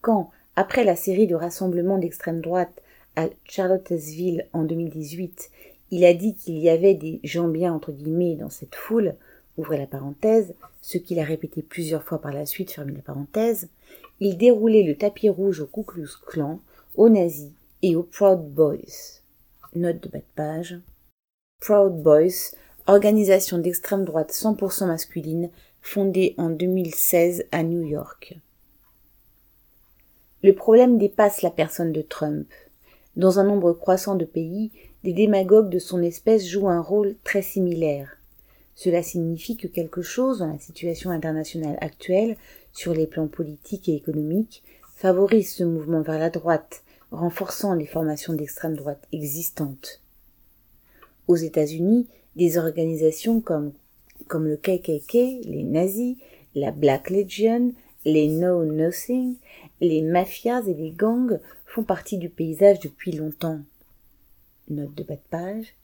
Quand, 0.00 0.30
après 0.56 0.84
la 0.84 0.96
série 0.96 1.26
de 1.26 1.34
rassemblements 1.34 1.98
d'extrême 1.98 2.40
droite 2.40 2.82
à 3.16 3.28
Charlottesville 3.44 4.46
en 4.52 4.64
2018, 4.64 5.50
il 5.90 6.04
a 6.04 6.14
dit 6.14 6.34
qu'il 6.34 6.58
y 6.58 6.68
avait 6.68 6.94
des 6.94 7.20
gens 7.24 7.48
bien 7.48 7.72
entre 7.72 7.92
guillemets 7.92 8.36
dans 8.36 8.50
cette 8.50 8.74
foule, 8.74 9.14
ouvrez 9.56 9.76
la 9.76 9.86
parenthèse, 9.86 10.54
ce 10.82 10.98
qu'il 10.98 11.18
a 11.18 11.24
répété 11.24 11.62
plusieurs 11.62 12.02
fois 12.02 12.20
par 12.20 12.32
la 12.32 12.46
suite, 12.46 12.72
fermez 12.72 12.92
la 12.92 13.02
parenthèse, 13.02 13.68
il 14.20 14.36
déroulait 14.36 14.82
le 14.82 14.96
tapis 14.96 15.28
rouge 15.28 15.60
au 15.60 15.66
Ku 15.66 15.82
Klux 15.82 16.10
Klan, 16.26 16.60
aux 16.94 17.08
nazis 17.08 17.52
et 17.82 17.96
aux 17.96 18.02
Proud 18.02 18.52
Boys. 18.52 19.22
Note 19.74 20.02
de 20.02 20.08
bas 20.08 20.18
de 20.18 20.24
page. 20.36 20.78
Proud 21.60 22.02
Boys, 22.02 22.54
organisation 22.86 23.58
d'extrême 23.58 24.04
droite 24.04 24.32
100% 24.32 24.86
masculine, 24.86 25.50
fondée 25.80 26.34
en 26.36 26.50
2016 26.50 27.46
à 27.50 27.62
New 27.62 27.82
York. 27.82 28.36
Le 30.42 30.54
problème 30.54 30.98
dépasse 30.98 31.42
la 31.42 31.50
personne 31.50 31.92
de 31.92 32.02
Trump. 32.02 32.48
Dans 33.16 33.38
un 33.38 33.44
nombre 33.44 33.72
croissant 33.72 34.14
de 34.14 34.24
pays, 34.24 34.70
des 35.02 35.12
démagogues 35.12 35.70
de 35.70 35.78
son 35.78 36.02
espèce 36.02 36.46
jouent 36.46 36.68
un 36.68 36.80
rôle 36.80 37.16
très 37.24 37.42
similaire. 37.42 38.19
Cela 38.74 39.02
signifie 39.02 39.56
que 39.56 39.66
quelque 39.66 40.02
chose 40.02 40.38
dans 40.38 40.46
la 40.52 40.58
situation 40.58 41.10
internationale 41.10 41.76
actuelle, 41.80 42.36
sur 42.72 42.94
les 42.94 43.06
plans 43.06 43.28
politiques 43.28 43.88
et 43.88 43.94
économiques, 43.94 44.62
favorise 44.94 45.54
ce 45.54 45.64
mouvement 45.64 46.02
vers 46.02 46.18
la 46.18 46.30
droite, 46.30 46.82
renforçant 47.10 47.74
les 47.74 47.86
formations 47.86 48.32
d'extrême 48.32 48.76
droite 48.76 49.06
existantes. 49.12 50.00
Aux 51.28 51.36
États-Unis, 51.36 52.06
des 52.36 52.58
organisations 52.58 53.40
comme, 53.40 53.72
le 54.32 54.56
KKK, 54.56 55.44
les 55.44 55.64
nazis, 55.64 56.16
la 56.54 56.70
Black 56.70 57.10
Legion, 57.10 57.72
les 58.04 58.28
No 58.28 58.64
Nothing, 58.64 59.36
les 59.80 60.02
mafias 60.02 60.62
et 60.66 60.74
les 60.74 60.90
gangs 60.90 61.38
font 61.66 61.82
partie 61.82 62.18
du 62.18 62.28
paysage 62.28 62.80
depuis 62.80 63.12
longtemps. 63.12 63.60
Note 64.68 64.94
de 64.94 65.02
bas 65.02 65.16
de 65.16 65.20
page. 65.30 65.74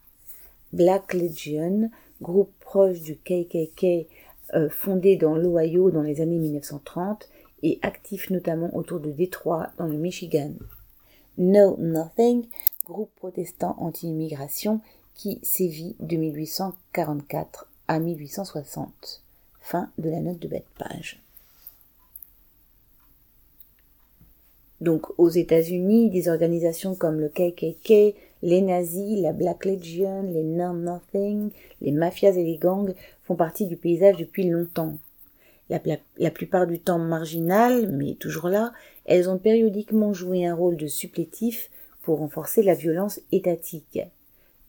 Black 0.72 1.14
Legion, 1.14 1.90
groupe 2.20 2.52
proche 2.60 3.00
du 3.00 3.16
KKK 3.16 4.08
euh, 4.54 4.68
fondé 4.68 5.16
dans 5.16 5.34
l'Ohio 5.34 5.90
dans 5.90 6.02
les 6.02 6.20
années 6.20 6.38
1930 6.38 7.28
et 7.62 7.78
actif 7.82 8.30
notamment 8.30 8.74
autour 8.76 9.00
de 9.00 9.10
Détroit 9.10 9.68
dans 9.78 9.86
le 9.86 9.96
Michigan. 9.96 10.52
No 11.38 11.76
Nothing, 11.78 12.46
groupe 12.84 13.10
protestant 13.16 13.74
anti-immigration 13.78 14.80
qui 15.14 15.40
sévit 15.42 15.96
de 16.00 16.16
1844 16.16 17.68
à 17.88 17.98
1860. 17.98 19.22
Fin 19.60 19.90
de 19.98 20.10
la 20.10 20.20
note 20.20 20.38
de 20.38 20.48
de 20.48 20.62
page. 20.78 21.25
Donc 24.86 25.08
aux 25.18 25.28
États-Unis, 25.28 26.10
des 26.10 26.28
organisations 26.28 26.94
comme 26.94 27.18
le 27.18 27.28
KKK, 27.28 28.14
les 28.44 28.60
nazis, 28.60 29.20
la 29.20 29.32
Black 29.32 29.64
Legion, 29.64 30.22
les 30.22 30.44
Non-Nothing, 30.44 31.50
les 31.80 31.90
mafias 31.90 32.36
et 32.36 32.44
les 32.44 32.56
gangs 32.56 32.94
font 33.24 33.34
partie 33.34 33.66
du 33.66 33.76
paysage 33.76 34.16
depuis 34.16 34.48
longtemps. 34.48 34.96
La, 35.70 36.30
plupart 36.30 36.68
du 36.68 36.78
temps 36.78 37.00
marginales, 37.00 37.90
mais 37.90 38.14
toujours 38.14 38.48
là, 38.48 38.72
elles 39.06 39.28
ont 39.28 39.38
périodiquement 39.38 40.12
joué 40.12 40.46
un 40.46 40.54
rôle 40.54 40.76
de 40.76 40.86
supplétif 40.86 41.68
pour 42.02 42.20
renforcer 42.20 42.62
la 42.62 42.74
violence 42.74 43.18
étatique. 43.32 43.98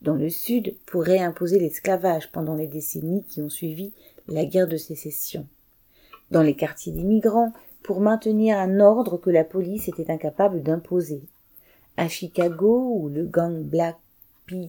Dans 0.02 0.16
le 0.16 0.30
Sud, 0.30 0.74
pour 0.86 1.04
réimposer 1.04 1.60
l'esclavage 1.60 2.32
pendant 2.32 2.56
les 2.56 2.66
décennies 2.66 3.22
qui 3.22 3.40
ont 3.40 3.50
suivi 3.50 3.92
la 4.26 4.44
guerre 4.44 4.66
de 4.66 4.78
sécession. 4.78 5.46
Dans 6.32 6.42
les 6.42 6.56
quartiers 6.56 6.92
d'immigrants, 6.92 7.52
pour 7.88 8.02
maintenir 8.02 8.58
un 8.58 8.80
ordre 8.80 9.16
que 9.16 9.30
la 9.30 9.44
police 9.44 9.88
était 9.88 10.10
incapable 10.10 10.62
d'imposer. 10.62 11.22
À 11.96 12.06
Chicago, 12.06 12.92
où 12.94 13.08
le 13.08 13.24
gang 13.24 13.62
Black 13.62 13.96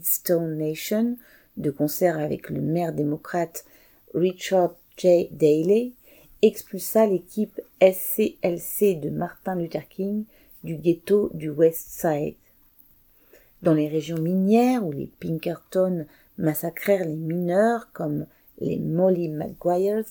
Stone 0.03 0.57
Nation, 0.57 1.17
de 1.57 1.69
concert 1.69 2.17
avec 2.17 2.49
le 2.49 2.61
maire 2.61 2.93
démocrate 2.93 3.65
Richard 4.13 4.73
J. 4.95 5.27
Daley, 5.33 5.91
expulsa 6.41 7.07
l'équipe 7.07 7.59
SCLC 7.81 8.95
de 8.95 9.09
Martin 9.09 9.55
Luther 9.55 9.89
King 9.89 10.23
du 10.63 10.77
ghetto 10.77 11.29
du 11.33 11.49
West 11.49 11.89
Side. 11.89 12.35
Dans 13.63 13.73
les 13.73 13.89
régions 13.89 14.21
minières 14.21 14.85
où 14.85 14.93
les 14.93 15.11
Pinkerton 15.19 16.05
massacrèrent 16.37 17.05
les 17.05 17.17
mineurs 17.17 17.91
comme 17.91 18.27
les 18.59 18.77
Molly 18.77 19.29
Maguires 19.29 20.05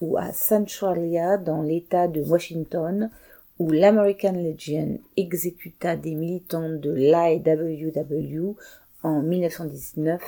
ou 0.00 0.16
à 0.16 0.32
Centralia 0.32 1.36
dans 1.38 1.62
l'État 1.62 2.08
de 2.08 2.20
Washington 2.22 3.10
où 3.58 3.70
l'American 3.70 4.32
Legion 4.32 4.98
exécuta 5.16 5.96
des 5.96 6.14
militants 6.14 6.68
de 6.68 6.92
l'IWW 6.92 8.54
en 9.02 9.22
1919 9.22 10.22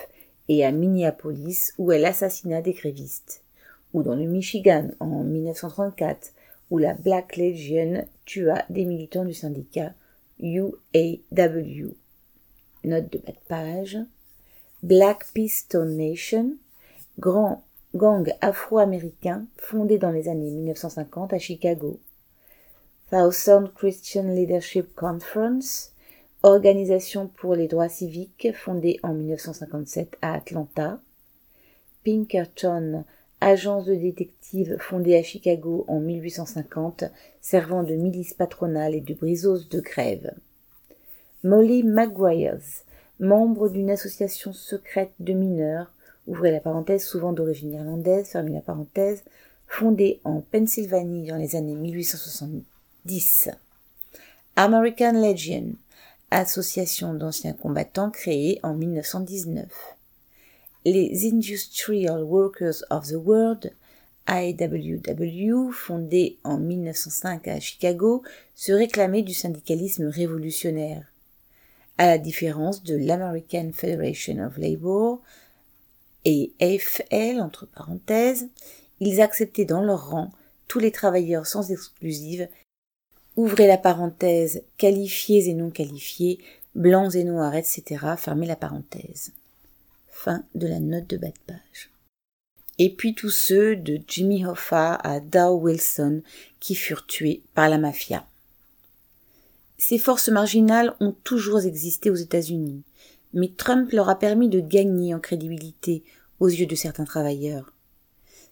et 0.49 0.65
à 0.65 0.73
Minneapolis 0.73 1.75
où 1.79 1.93
elle 1.93 2.07
assassina 2.07 2.63
des 2.63 2.73
grévistes 2.73 3.43
ou 3.93 4.03
dans 4.03 4.15
le 4.15 4.25
Michigan 4.25 4.91
en 5.01 5.25
1934, 5.25 6.33
où 6.71 6.79
la 6.79 6.95
Black 6.95 7.37
Legion 7.37 8.07
tua 8.25 8.65
des 8.69 8.85
militants 8.85 9.25
du 9.25 9.35
syndicat 9.35 9.93
UAW. 10.41 11.95
Note 12.85 13.13
de 13.13 13.19
bas 13.19 13.33
de 13.33 13.49
page. 13.49 13.99
Black 14.83 15.27
Pistol 15.35 15.89
Nation, 15.89 16.53
grand 17.19 17.65
gang 17.95 18.33
afro-américain 18.41 19.47
fondé 19.57 19.99
dans 19.99 20.11
les 20.11 20.29
années 20.29 20.51
1950 20.51 21.33
à 21.33 21.39
Chicago. 21.39 21.99
Thousand 23.11 23.69
Christian 23.75 24.35
Leadership 24.35 24.95
Conference, 24.95 25.93
organisation 26.43 27.27
pour 27.27 27.55
les 27.55 27.67
droits 27.67 27.89
civiques 27.89 28.49
fondée 28.55 29.01
en 29.03 29.15
1957 29.15 30.17
à 30.23 30.35
Atlanta. 30.35 31.01
Pinkerton 32.05 33.05
agence 33.41 33.87
de 33.87 33.95
détectives 33.95 34.77
fondée 34.79 35.17
à 35.17 35.23
Chicago 35.23 35.85
en 35.89 36.01
1850, 36.01 37.05
servant 37.41 37.83
de 37.83 37.95
milice 37.95 38.35
patronale 38.35 38.95
et 38.95 39.01
de 39.01 39.15
briseuse 39.15 39.69
de 39.69 39.81
grève. 39.81 40.35
Molly 41.45 41.83
Maguires, 41.83 42.85
membre 43.21 43.69
d'une 43.69 43.91
association 43.91 44.53
secrète 44.53 45.13
de 45.21 45.33
mineurs, 45.33 45.93
ouvrez 46.29 46.53
la 46.53 46.61
parenthèse 46.61 47.05
souvent 47.05 47.33
d'origine 47.33 47.73
irlandaise, 47.73 48.29
fermez 48.29 48.53
la 48.53 48.61
parenthèse, 48.61 49.25
fondée 49.67 50.21
en 50.25 50.41
Pennsylvanie 50.41 51.27
dans 51.27 51.37
les 51.37 51.57
années 51.57 51.75
1870. 51.75 53.51
American 54.57 55.13
Legion, 55.13 55.73
association 56.31 57.15
d'anciens 57.15 57.55
combattants 57.55 58.11
créée 58.11 58.61
en 58.63 58.75
1919. 58.75 59.67
Les 60.85 61.29
Industrial 61.31 62.23
Workers 62.23 62.85
of 62.91 63.09
the 63.09 63.17
World, 63.17 63.73
IWW, 64.29 65.71
fondée 65.73 66.39
en 66.45 66.59
1905 66.59 67.49
à 67.49 67.61
Chicago, 67.61 68.23
se 68.55 68.73
réclamaient 68.73 69.23
du 69.23 69.35
syndicalisme 69.35 70.07
révolutionnaire. 70.07 71.05
À 71.97 72.07
la 72.07 72.19
différence 72.19 72.83
de 72.83 72.97
l'American 72.97 73.71
Federation 73.73 74.47
of 74.47 74.57
Labor 74.59 75.21
et 76.25 76.53
AFL, 76.61 77.41
entre 77.41 77.67
parenthèses, 77.67 78.49
ils 79.01 79.21
acceptaient 79.21 79.65
dans 79.65 79.83
leur 79.83 80.11
rang 80.11 80.33
tous 80.67 80.79
les 80.79 80.93
travailleurs 80.93 81.47
sans 81.47 81.71
exclusive, 81.71 82.49
ouvrez 83.37 83.67
la 83.67 83.79
parenthèse, 83.79 84.63
qualifiés 84.77 85.49
et 85.49 85.55
non 85.55 85.71
qualifiés, 85.71 86.39
blancs 86.75 87.15
et 87.15 87.25
noirs, 87.25 87.55
etc., 87.55 88.05
fermez 88.17 88.47
la 88.47 88.57
parenthèse. 88.57 89.33
Fin 90.09 90.45
de 90.55 90.67
la 90.67 90.81
note 90.81 91.07
de 91.07 91.17
bas 91.17 91.29
de 91.29 91.39
page. 91.47 91.91
Et 92.79 92.91
puis 92.91 93.15
tous 93.15 93.31
ceux 93.31 93.77
de 93.77 94.01
Jimmy 94.07 94.47
Hoffa 94.47 94.95
à 94.95 95.21
Dow 95.21 95.59
Wilson 95.59 96.23
qui 96.61 96.75
furent 96.75 97.07
tués 97.07 97.43
par 97.55 97.69
la 97.69 97.79
mafia. 97.79 98.27
Ces 99.79 99.99
forces 99.99 100.29
marginales 100.29 100.95
ont 101.01 101.13
toujours 101.25 101.61
existé 101.61 102.11
aux 102.11 102.17
États-Unis, 102.17 102.83
mais 103.39 103.53
Trump 103.57 103.93
leur 103.93 104.09
a 104.09 104.19
permis 104.19 104.49
de 104.49 104.61
gagner 104.61 105.15
en 105.15 105.21
crédibilité 105.21 106.03
aux 106.41 106.49
yeux 106.49 106.67
de 106.67 106.75
certains 106.75 107.05
travailleurs. 107.05 107.73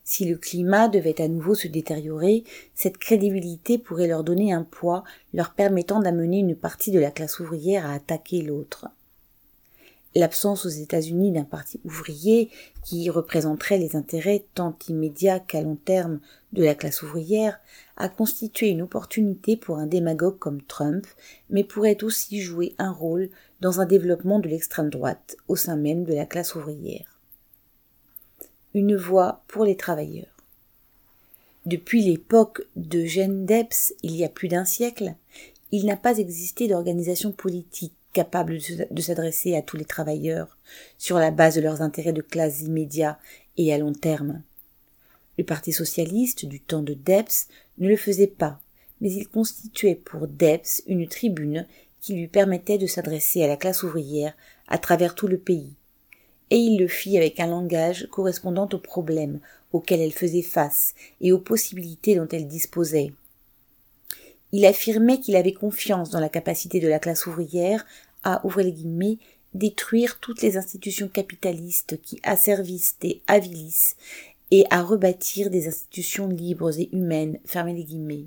Si 0.04 0.24
le 0.24 0.36
climat 0.36 0.88
devait 0.88 1.20
à 1.20 1.26
nouveau 1.26 1.56
se 1.56 1.66
détériorer, 1.66 2.44
cette 2.76 2.96
crédibilité 2.96 3.78
pourrait 3.78 4.06
leur 4.06 4.22
donner 4.22 4.52
un 4.52 4.62
poids 4.62 5.02
leur 5.34 5.54
permettant 5.54 5.98
d'amener 5.98 6.38
une 6.38 6.54
partie 6.54 6.92
de 6.92 7.00
la 7.00 7.10
classe 7.10 7.40
ouvrière 7.40 7.84
à 7.84 7.94
attaquer 7.94 8.42
l'autre. 8.42 8.86
L'absence 10.14 10.64
aux 10.64 10.70
États-Unis 10.70 11.32
d'un 11.32 11.44
parti 11.44 11.80
ouvrier 11.84 12.50
qui 12.84 13.10
représenterait 13.10 13.78
les 13.78 13.96
intérêts 13.96 14.46
tant 14.54 14.78
immédiats 14.88 15.40
qu'à 15.40 15.60
long 15.60 15.76
terme 15.76 16.20
de 16.52 16.62
la 16.62 16.76
classe 16.76 17.02
ouvrière 17.02 17.58
a 17.96 18.08
constitué 18.08 18.68
une 18.68 18.82
opportunité 18.82 19.56
pour 19.56 19.78
un 19.78 19.86
démagogue 19.86 20.38
comme 20.38 20.62
Trump, 20.62 21.06
mais 21.50 21.64
pourrait 21.64 22.02
aussi 22.04 22.40
jouer 22.40 22.74
un 22.78 22.92
rôle 22.92 23.30
dans 23.60 23.80
un 23.80 23.86
développement 23.86 24.38
de 24.38 24.48
l'extrême 24.48 24.90
droite 24.90 25.36
au 25.48 25.56
sein 25.56 25.76
même 25.76 26.04
de 26.04 26.14
la 26.14 26.26
classe 26.26 26.54
ouvrière 26.54 27.16
une 28.76 28.94
voix 28.94 29.42
pour 29.48 29.64
les 29.64 29.76
travailleurs. 29.76 30.26
Depuis 31.64 32.02
l'époque 32.02 32.62
de 32.76 33.06
Jeanne 33.06 33.46
Debs, 33.46 33.94
il 34.02 34.14
y 34.14 34.22
a 34.22 34.28
plus 34.28 34.48
d'un 34.48 34.66
siècle, 34.66 35.14
il 35.72 35.86
n'a 35.86 35.96
pas 35.96 36.18
existé 36.18 36.68
d'organisation 36.68 37.32
politique 37.32 37.94
capable 38.12 38.58
de 38.90 39.02
s'adresser 39.02 39.56
à 39.56 39.62
tous 39.62 39.78
les 39.78 39.86
travailleurs 39.86 40.58
sur 40.98 41.18
la 41.18 41.30
base 41.30 41.54
de 41.54 41.62
leurs 41.62 41.80
intérêts 41.80 42.12
de 42.12 42.20
classe 42.20 42.60
immédiats 42.60 43.18
et 43.56 43.72
à 43.72 43.78
long 43.78 43.92
terme. 43.92 44.42
Le 45.38 45.44
Parti 45.44 45.72
socialiste 45.72 46.44
du 46.44 46.60
temps 46.60 46.82
de 46.82 46.94
Debs 46.94 47.48
ne 47.78 47.88
le 47.88 47.96
faisait 47.96 48.26
pas, 48.26 48.60
mais 49.00 49.12
il 49.12 49.28
constituait 49.28 49.94
pour 49.94 50.26
Debs 50.28 50.82
une 50.86 51.08
tribune 51.08 51.66
qui 52.00 52.14
lui 52.14 52.28
permettait 52.28 52.78
de 52.78 52.86
s'adresser 52.86 53.42
à 53.42 53.48
la 53.48 53.56
classe 53.56 53.82
ouvrière 53.82 54.34
à 54.68 54.78
travers 54.78 55.14
tout 55.14 55.26
le 55.26 55.38
pays, 55.38 55.74
et 56.50 56.56
il 56.56 56.78
le 56.78 56.88
fit 56.88 57.16
avec 57.16 57.40
un 57.40 57.46
langage 57.46 58.08
correspondant 58.10 58.68
aux 58.72 58.78
problèmes 58.78 59.40
auxquels 59.72 60.00
elle 60.00 60.12
faisait 60.12 60.42
face 60.42 60.94
et 61.20 61.32
aux 61.32 61.38
possibilités 61.38 62.14
dont 62.14 62.28
elle 62.28 62.46
disposait. 62.46 63.12
Il 64.52 64.64
affirmait 64.64 65.20
qu'il 65.20 65.36
avait 65.36 65.52
confiance 65.52 66.10
dans 66.10 66.20
la 66.20 66.28
capacité 66.28 66.80
de 66.80 66.88
la 66.88 66.98
classe 66.98 67.26
ouvrière 67.26 67.84
à, 68.22 68.44
ouvrir 68.46 68.66
les 68.66 68.72
guillemets, 68.72 69.18
détruire 69.54 70.18
toutes 70.20 70.42
les 70.42 70.56
institutions 70.56 71.08
capitalistes 71.08 72.00
qui 72.02 72.20
asservissent 72.22 72.96
et 73.02 73.20
avilissent 73.26 73.96
et 74.50 74.64
à 74.70 74.82
rebâtir 74.82 75.50
des 75.50 75.68
institutions 75.68 76.28
libres 76.28 76.78
et 76.78 76.88
humaines, 76.92 77.38
fermez 77.44 77.74
les 77.74 77.84
guillemets. 77.84 78.26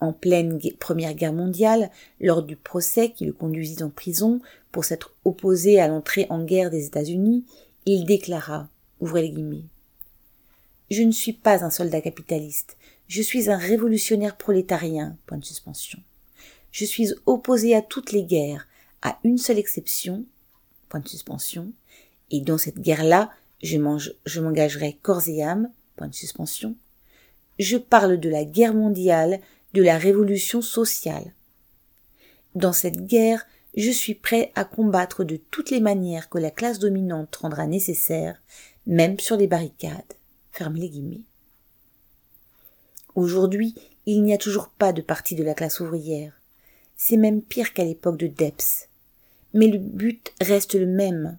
En 0.00 0.12
pleine 0.12 0.58
Première 0.78 1.14
Guerre 1.14 1.32
mondiale, 1.32 1.90
lors 2.20 2.42
du 2.42 2.56
procès 2.56 3.10
qui 3.10 3.26
le 3.26 3.32
conduisit 3.32 3.82
en 3.82 3.90
prison 3.90 4.40
pour 4.70 4.84
s'être 4.84 5.12
opposé 5.24 5.80
à 5.80 5.88
l'entrée 5.88 6.26
en 6.30 6.44
guerre 6.44 6.70
des 6.70 6.86
États-Unis, 6.86 7.44
il 7.84 8.04
déclara, 8.04 8.68
ouvrez 9.00 9.22
les 9.22 9.30
guillemets, 9.30 9.64
Je 10.90 11.02
ne 11.02 11.10
suis 11.10 11.32
pas 11.32 11.64
un 11.64 11.70
soldat 11.70 12.00
capitaliste, 12.00 12.76
je 13.08 13.22
suis 13.22 13.50
un 13.50 13.56
révolutionnaire 13.56 14.36
prolétarien, 14.36 15.16
point 15.26 15.38
de 15.38 15.44
suspension. 15.44 15.98
Je 16.70 16.84
suis 16.84 17.12
opposé 17.26 17.74
à 17.74 17.82
toutes 17.82 18.12
les 18.12 18.24
guerres, 18.24 18.68
à 19.02 19.18
une 19.24 19.38
seule 19.38 19.58
exception, 19.58 20.24
point 20.88 21.00
de 21.00 21.08
suspension, 21.08 21.72
et 22.30 22.40
dans 22.40 22.58
cette 22.58 22.80
guerre-là, 22.80 23.30
je 23.62 24.40
m'engagerai 24.40 24.98
corps 25.02 25.28
et 25.28 25.42
âme, 25.42 25.70
point 25.96 26.08
de 26.08 26.14
suspension. 26.14 26.76
Je 27.58 27.76
parle 27.76 28.18
de 28.18 28.28
la 28.28 28.44
guerre 28.44 28.74
mondiale 28.74 29.40
de 29.74 29.82
la 29.82 29.98
révolution 29.98 30.62
sociale. 30.62 31.32
Dans 32.54 32.72
cette 32.72 33.06
guerre, 33.06 33.46
je 33.76 33.90
suis 33.90 34.14
prêt 34.14 34.52
à 34.54 34.64
combattre 34.64 35.24
de 35.24 35.36
toutes 35.36 35.70
les 35.70 35.80
manières 35.80 36.28
que 36.28 36.38
la 36.38 36.50
classe 36.50 36.78
dominante 36.78 37.36
rendra 37.36 37.66
nécessaires, 37.66 38.40
même 38.86 39.20
sur 39.20 39.36
les 39.36 39.46
barricades. 39.46 40.14
Fermez 40.52 40.80
les 40.80 40.88
guillemets. 40.88 41.22
Aujourd'hui, 43.14 43.74
il 44.06 44.22
n'y 44.22 44.32
a 44.32 44.38
toujours 44.38 44.68
pas 44.68 44.92
de 44.92 45.02
parti 45.02 45.34
de 45.34 45.44
la 45.44 45.54
classe 45.54 45.80
ouvrière. 45.80 46.40
C'est 46.96 47.16
même 47.16 47.42
pire 47.42 47.72
qu'à 47.74 47.84
l'époque 47.84 48.16
de 48.16 48.26
Debs. 48.26 48.88
Mais 49.54 49.68
le 49.68 49.78
but 49.78 50.32
reste 50.40 50.74
le 50.74 50.86
même. 50.86 51.38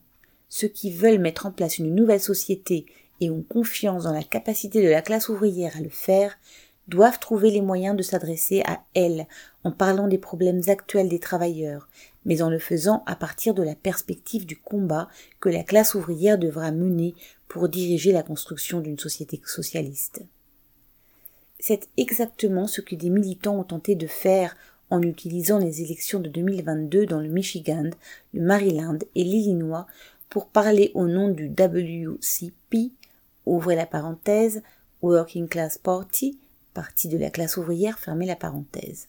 Ceux 0.49 0.67
qui 0.67 0.91
veulent 0.91 1.19
mettre 1.19 1.45
en 1.45 1.51
place 1.51 1.77
une 1.77 1.95
nouvelle 1.95 2.19
société 2.19 2.85
et 3.21 3.29
ont 3.29 3.43
confiance 3.43 4.03
dans 4.03 4.13
la 4.13 4.23
capacité 4.23 4.81
de 4.81 4.89
la 4.89 5.01
classe 5.01 5.29
ouvrière 5.29 5.77
à 5.77 5.81
le 5.81 5.89
faire 5.89 6.37
doivent 6.87 7.19
trouver 7.19 7.51
les 7.51 7.61
moyens 7.61 7.95
de 7.95 8.01
s'adresser 8.01 8.63
à 8.65 8.81
elle 8.95 9.27
en 9.63 9.71
parlant 9.71 10.07
des 10.07 10.17
problèmes 10.17 10.61
actuels 10.67 11.07
des 11.07 11.19
travailleurs, 11.19 11.87
mais 12.25 12.41
en 12.41 12.49
le 12.49 12.57
faisant 12.57 13.03
à 13.05 13.15
partir 13.15 13.53
de 13.53 13.61
la 13.61 13.75
perspective 13.75 14.47
du 14.47 14.57
combat 14.57 15.07
que 15.39 15.49
la 15.49 15.63
classe 15.63 15.93
ouvrière 15.93 16.39
devra 16.39 16.71
mener 16.71 17.13
pour 17.47 17.69
diriger 17.69 18.11
la 18.11 18.23
construction 18.23 18.79
d'une 18.79 18.97
société 18.97 19.39
socialiste. 19.45 20.23
C'est 21.59 21.89
exactement 21.97 22.67
ce 22.67 22.81
que 22.81 22.95
des 22.95 23.09
militants 23.09 23.59
ont 23.59 23.63
tenté 23.63 23.95
de 23.95 24.07
faire 24.07 24.55
en 24.89 25.01
utilisant 25.01 25.59
les 25.59 25.81
élections 25.83 26.19
de 26.19 26.29
2022 26.29 27.05
dans 27.05 27.19
le 27.19 27.27
Michigan, 27.27 27.89
le 28.33 28.41
Maryland 28.41 28.97
et 29.13 29.23
l'Illinois 29.23 29.85
pour 30.29 30.47
parler 30.47 30.91
au 30.93 31.07
nom 31.07 31.29
du 31.29 31.49
WCP, 31.49 32.91
ouvrez 33.45 33.75
la 33.75 33.85
parenthèse, 33.85 34.61
Working 35.01 35.47
Class 35.47 35.77
Party, 35.77 36.39
partie 36.73 37.07
de 37.07 37.17
la 37.17 37.29
classe 37.29 37.57
ouvrière 37.57 37.99
fermait 37.99 38.25
la 38.25 38.35
parenthèse. 38.35 39.07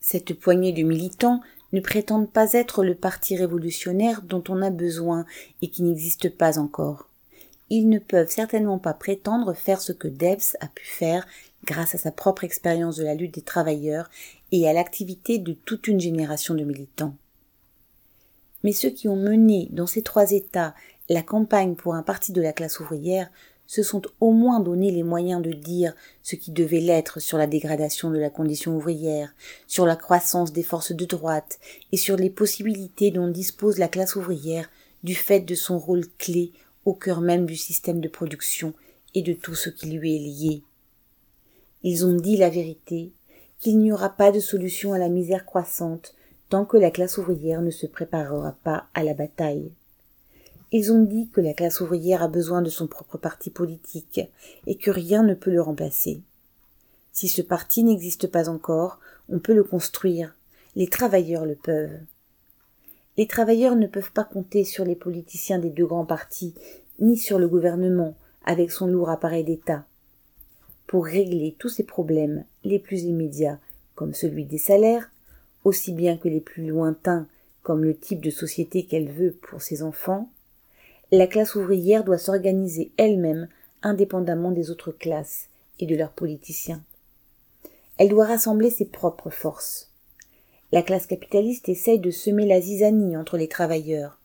Cette 0.00 0.34
poignée 0.34 0.72
de 0.72 0.82
militants 0.82 1.40
ne 1.72 1.80
prétendent 1.80 2.30
pas 2.30 2.52
être 2.52 2.84
le 2.84 2.94
parti 2.94 3.36
révolutionnaire 3.36 4.22
dont 4.22 4.42
on 4.48 4.62
a 4.62 4.70
besoin 4.70 5.24
et 5.62 5.68
qui 5.68 5.82
n'existe 5.82 6.30
pas 6.30 6.58
encore. 6.58 7.08
Ils 7.70 7.88
ne 7.88 7.98
peuvent 7.98 8.30
certainement 8.30 8.78
pas 8.78 8.94
prétendre 8.94 9.52
faire 9.52 9.80
ce 9.80 9.92
que 9.92 10.08
Debs 10.08 10.56
a 10.60 10.68
pu 10.68 10.86
faire 10.86 11.26
grâce 11.64 11.94
à 11.94 11.98
sa 11.98 12.10
propre 12.10 12.44
expérience 12.44 12.96
de 12.96 13.04
la 13.04 13.14
lutte 13.14 13.34
des 13.34 13.42
travailleurs 13.42 14.08
et 14.52 14.68
à 14.68 14.72
l'activité 14.72 15.38
de 15.38 15.52
toute 15.52 15.86
une 15.86 16.00
génération 16.00 16.54
de 16.54 16.64
militants. 16.64 17.14
Mais 18.64 18.72
ceux 18.72 18.90
qui 18.90 19.08
ont 19.08 19.16
mené 19.16 19.68
dans 19.70 19.86
ces 19.86 20.02
trois 20.02 20.32
États 20.32 20.74
la 21.08 21.22
campagne 21.22 21.74
pour 21.74 21.94
un 21.94 22.02
parti 22.02 22.32
de 22.32 22.42
la 22.42 22.52
classe 22.52 22.80
ouvrière 22.80 23.30
se 23.66 23.82
sont 23.82 24.02
au 24.20 24.32
moins 24.32 24.60
donné 24.60 24.90
les 24.90 25.02
moyens 25.02 25.42
de 25.42 25.52
dire 25.52 25.94
ce 26.22 26.36
qui 26.36 26.50
devait 26.50 26.80
l'être 26.80 27.20
sur 27.20 27.36
la 27.36 27.46
dégradation 27.46 28.10
de 28.10 28.18
la 28.18 28.30
condition 28.30 28.76
ouvrière, 28.76 29.34
sur 29.66 29.84
la 29.84 29.96
croissance 29.96 30.52
des 30.52 30.62
forces 30.62 30.92
de 30.92 31.04
droite 31.04 31.58
et 31.92 31.98
sur 31.98 32.16
les 32.16 32.30
possibilités 32.30 33.10
dont 33.10 33.28
dispose 33.28 33.78
la 33.78 33.88
classe 33.88 34.16
ouvrière 34.16 34.70
du 35.02 35.14
fait 35.14 35.40
de 35.40 35.54
son 35.54 35.78
rôle 35.78 36.04
clé 36.18 36.52
au 36.86 36.94
cœur 36.94 37.20
même 37.20 37.44
du 37.44 37.56
système 37.56 38.00
de 38.00 38.08
production 38.08 38.72
et 39.14 39.22
de 39.22 39.34
tout 39.34 39.54
ce 39.54 39.68
qui 39.68 39.90
lui 39.90 40.16
est 40.16 40.18
lié. 40.18 40.62
Ils 41.82 42.06
ont 42.06 42.14
dit 42.14 42.38
la 42.38 42.50
vérité, 42.50 43.12
qu'il 43.60 43.78
n'y 43.78 43.92
aura 43.92 44.08
pas 44.08 44.32
de 44.32 44.40
solution 44.40 44.92
à 44.94 44.98
la 44.98 45.08
misère 45.08 45.44
croissante 45.44 46.14
tant 46.48 46.64
que 46.64 46.76
la 46.76 46.90
classe 46.90 47.18
ouvrière 47.18 47.62
ne 47.62 47.70
se 47.70 47.86
préparera 47.86 48.56
pas 48.64 48.86
à 48.94 49.02
la 49.02 49.14
bataille. 49.14 49.70
Ils 50.72 50.92
ont 50.92 51.02
dit 51.02 51.28
que 51.30 51.40
la 51.40 51.54
classe 51.54 51.80
ouvrière 51.80 52.22
a 52.22 52.28
besoin 52.28 52.62
de 52.62 52.70
son 52.70 52.86
propre 52.86 53.16
parti 53.18 53.50
politique 53.50 54.20
et 54.66 54.76
que 54.76 54.90
rien 54.90 55.22
ne 55.22 55.34
peut 55.34 55.50
le 55.50 55.62
remplacer. 55.62 56.20
Si 57.12 57.28
ce 57.28 57.42
parti 57.42 57.84
n'existe 57.84 58.26
pas 58.26 58.48
encore, 58.48 59.00
on 59.28 59.38
peut 59.38 59.54
le 59.54 59.64
construire. 59.64 60.34
Les 60.76 60.88
travailleurs 60.88 61.46
le 61.46 61.54
peuvent. 61.54 61.98
Les 63.16 63.26
travailleurs 63.26 63.76
ne 63.76 63.86
peuvent 63.86 64.12
pas 64.12 64.24
compter 64.24 64.64
sur 64.64 64.84
les 64.84 64.94
politiciens 64.94 65.58
des 65.58 65.70
deux 65.70 65.86
grands 65.86 66.06
partis, 66.06 66.54
ni 67.00 67.16
sur 67.16 67.38
le 67.38 67.48
gouvernement, 67.48 68.14
avec 68.44 68.70
son 68.70 68.86
lourd 68.86 69.10
appareil 69.10 69.44
d'État. 69.44 69.84
pour 70.88 71.04
régler 71.04 71.54
tous 71.58 71.68
ces 71.68 71.84
problèmes 71.84 72.44
les 72.64 72.78
plus 72.78 73.02
immédiats 73.02 73.60
comme 73.94 74.14
celui 74.14 74.46
des 74.46 74.58
salaires, 74.58 75.10
aussi 75.68 75.92
bien 75.92 76.16
que 76.16 76.28
les 76.28 76.40
plus 76.40 76.66
lointains 76.66 77.26
comme 77.62 77.84
le 77.84 77.96
type 77.96 78.20
de 78.20 78.30
société 78.30 78.84
qu'elle 78.84 79.10
veut 79.10 79.32
pour 79.32 79.60
ses 79.62 79.82
enfants, 79.82 80.30
la 81.12 81.26
classe 81.26 81.54
ouvrière 81.54 82.02
doit 82.02 82.18
s'organiser 82.18 82.90
elle-même 82.96 83.48
indépendamment 83.82 84.50
des 84.50 84.70
autres 84.70 84.90
classes 84.90 85.48
et 85.78 85.86
de 85.86 85.94
leurs 85.94 86.12
politiciens. 86.12 86.82
Elle 87.98 88.08
doit 88.08 88.26
rassembler 88.26 88.70
ses 88.70 88.86
propres 88.86 89.30
forces. 89.30 89.90
La 90.72 90.82
classe 90.82 91.06
capitaliste 91.06 91.68
essaye 91.68 91.98
de 91.98 92.10
semer 92.10 92.46
la 92.46 92.60
zizanie 92.60 93.16
entre 93.16 93.36
les 93.36 93.48
travailleurs, 93.48 94.18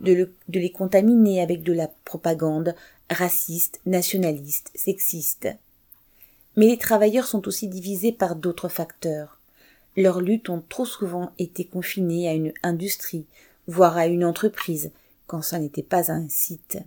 de, 0.00 0.30
de 0.48 0.60
les 0.60 0.72
contaminer 0.72 1.40
avec 1.40 1.62
de 1.62 1.72
la 1.72 1.88
propagande 2.04 2.74
raciste, 3.10 3.80
nationaliste, 3.86 4.70
sexiste. 4.74 5.48
Mais 6.56 6.66
les 6.66 6.78
travailleurs 6.78 7.26
sont 7.26 7.46
aussi 7.48 7.68
divisés 7.68 8.12
par 8.12 8.36
d'autres 8.36 8.68
facteurs. 8.68 9.39
Leurs 9.96 10.20
luttes 10.20 10.48
ont 10.48 10.62
trop 10.68 10.84
souvent 10.84 11.32
été 11.38 11.64
confinées 11.64 12.28
à 12.28 12.34
une 12.34 12.52
industrie, 12.62 13.26
voire 13.66 13.96
à 13.96 14.06
une 14.06 14.24
entreprise, 14.24 14.90
quand 15.26 15.42
ça 15.42 15.58
n'était 15.58 15.82
pas 15.82 16.12
un 16.12 16.28
site. 16.28 16.78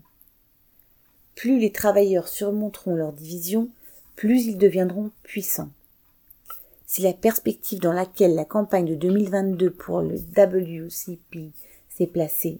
Plus 1.35 1.59
les 1.59 1.71
travailleurs 1.71 2.27
surmonteront 2.27 2.95
leur 2.95 3.11
division, 3.11 3.69
plus 4.15 4.45
ils 4.45 4.57
deviendront 4.57 5.11
puissants. 5.23 5.71
C'est 6.85 7.01
la 7.01 7.13
perspective 7.13 7.79
dans 7.79 7.93
laquelle 7.93 8.35
la 8.35 8.45
campagne 8.45 8.85
de 8.85 8.95
2022 8.95 9.71
pour 9.71 10.01
le 10.01 10.15
WCP 10.15 11.51
s'est 11.89 12.07
placée. 12.07 12.59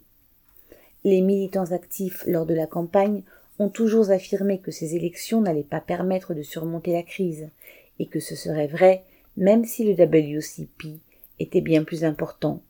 Les 1.03 1.21
militants 1.21 1.71
actifs 1.71 2.23
lors 2.25 2.45
de 2.45 2.53
la 2.53 2.65
campagne 2.65 3.21
ont 3.59 3.69
toujours 3.69 4.09
affirmé 4.09 4.59
que 4.59 4.71
ces 4.71 4.95
élections 4.95 5.41
n'allaient 5.41 5.63
pas 5.63 5.81
permettre 5.81 6.33
de 6.33 6.41
surmonter 6.41 6.93
la 6.93 7.03
crise, 7.03 7.49
et 7.99 8.07
que 8.07 8.19
ce 8.19 8.35
serait 8.35 8.67
vrai 8.67 9.03
même 9.37 9.65
si 9.65 9.83
le 9.83 9.93
WCP 9.93 10.99
était 11.39 11.61
bien 11.61 11.83
plus 11.83 12.03
important, 12.03 12.61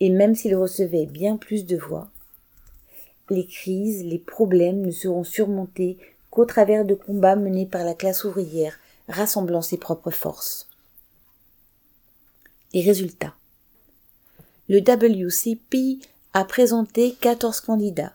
et 0.00 0.10
même 0.10 0.34
s'il 0.34 0.56
recevait 0.56 1.06
bien 1.06 1.36
plus 1.36 1.64
de 1.64 1.76
voix. 1.76 2.10
Les 3.30 3.46
crises, 3.46 4.04
les 4.04 4.18
problèmes 4.18 4.84
ne 4.84 4.90
seront 4.90 5.24
surmontés 5.24 5.96
qu'au 6.30 6.44
travers 6.44 6.84
de 6.84 6.94
combats 6.94 7.36
menés 7.36 7.66
par 7.66 7.84
la 7.84 7.94
classe 7.94 8.24
ouvrière 8.24 8.78
rassemblant 9.08 9.62
ses 9.62 9.78
propres 9.78 10.10
forces. 10.10 10.68
Les 12.72 12.82
résultats. 12.82 13.34
Le 14.68 14.78
WCP 14.78 15.98
a 16.32 16.44
présenté 16.44 17.14
14 17.20 17.60
candidats, 17.60 18.14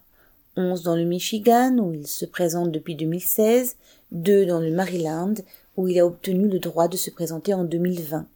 11 0.55 0.81
dans 0.81 0.95
le 0.95 1.05
Michigan 1.05 1.77
où 1.77 1.93
il 1.93 2.07
se 2.07 2.25
présente 2.25 2.71
depuis 2.71 2.95
2016, 2.95 3.75
2 4.11 4.45
dans 4.45 4.59
le 4.59 4.71
Maryland 4.71 5.35
où 5.77 5.87
il 5.87 5.99
a 5.99 6.05
obtenu 6.05 6.49
le 6.49 6.59
droit 6.59 6.87
de 6.87 6.97
se 6.97 7.09
présenter 7.09 7.53
en 7.53 7.63
2020 7.63 8.27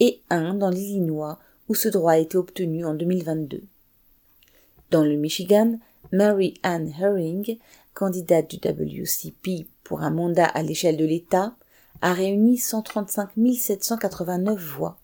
et 0.00 0.20
1 0.30 0.54
dans 0.54 0.70
l'Illinois 0.70 1.38
où 1.68 1.74
ce 1.74 1.88
droit 1.88 2.12
a 2.12 2.18
été 2.18 2.36
obtenu 2.36 2.84
en 2.84 2.94
2022. 2.94 3.62
Dans 4.90 5.04
le 5.04 5.16
Michigan, 5.16 5.78
Mary 6.12 6.54
Ann 6.62 6.92
Herring, 6.98 7.58
candidate 7.94 8.50
du 8.50 8.56
WCP 8.56 9.66
pour 9.82 10.02
un 10.02 10.10
mandat 10.10 10.46
à 10.46 10.62
l'échelle 10.62 10.96
de 10.96 11.04
l'État, 11.04 11.54
a 12.02 12.12
réuni 12.12 12.58
135 12.58 13.30
789 13.56 14.58
voix. 14.58 14.98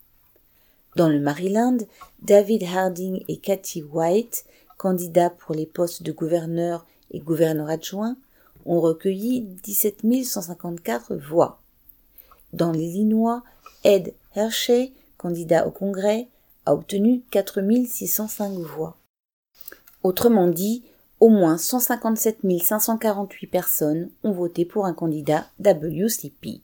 Dans 0.95 1.09
le 1.09 1.19
Maryland, 1.19 1.77
David 2.21 2.63
Harding 2.63 3.23
et 3.27 3.37
Cathy 3.37 3.81
White, 3.81 4.45
candidats 4.77 5.29
pour 5.29 5.55
les 5.55 5.65
postes 5.65 6.03
de 6.03 6.11
gouverneur 6.11 6.85
et 7.11 7.19
gouverneur 7.19 7.69
adjoint, 7.69 8.17
ont 8.65 8.81
recueilli 8.81 9.41
17 9.63 10.01
154 10.23 11.15
voix. 11.15 11.60
Dans 12.53 12.71
l'Illinois, 12.71 13.43
Ed 13.83 14.13
Hershey, 14.35 14.91
candidat 15.17 15.67
au 15.67 15.71
Congrès, 15.71 16.27
a 16.65 16.73
obtenu 16.73 17.21
4 17.31 17.61
605 17.87 18.51
voix. 18.59 18.97
Autrement 20.03 20.47
dit, 20.47 20.83
au 21.19 21.29
moins 21.29 21.57
157 21.57 22.39
548 22.61 23.47
personnes 23.47 24.09
ont 24.23 24.31
voté 24.31 24.65
pour 24.65 24.85
un 24.85 24.93
candidat 24.93 25.45
WCP. 25.59 26.61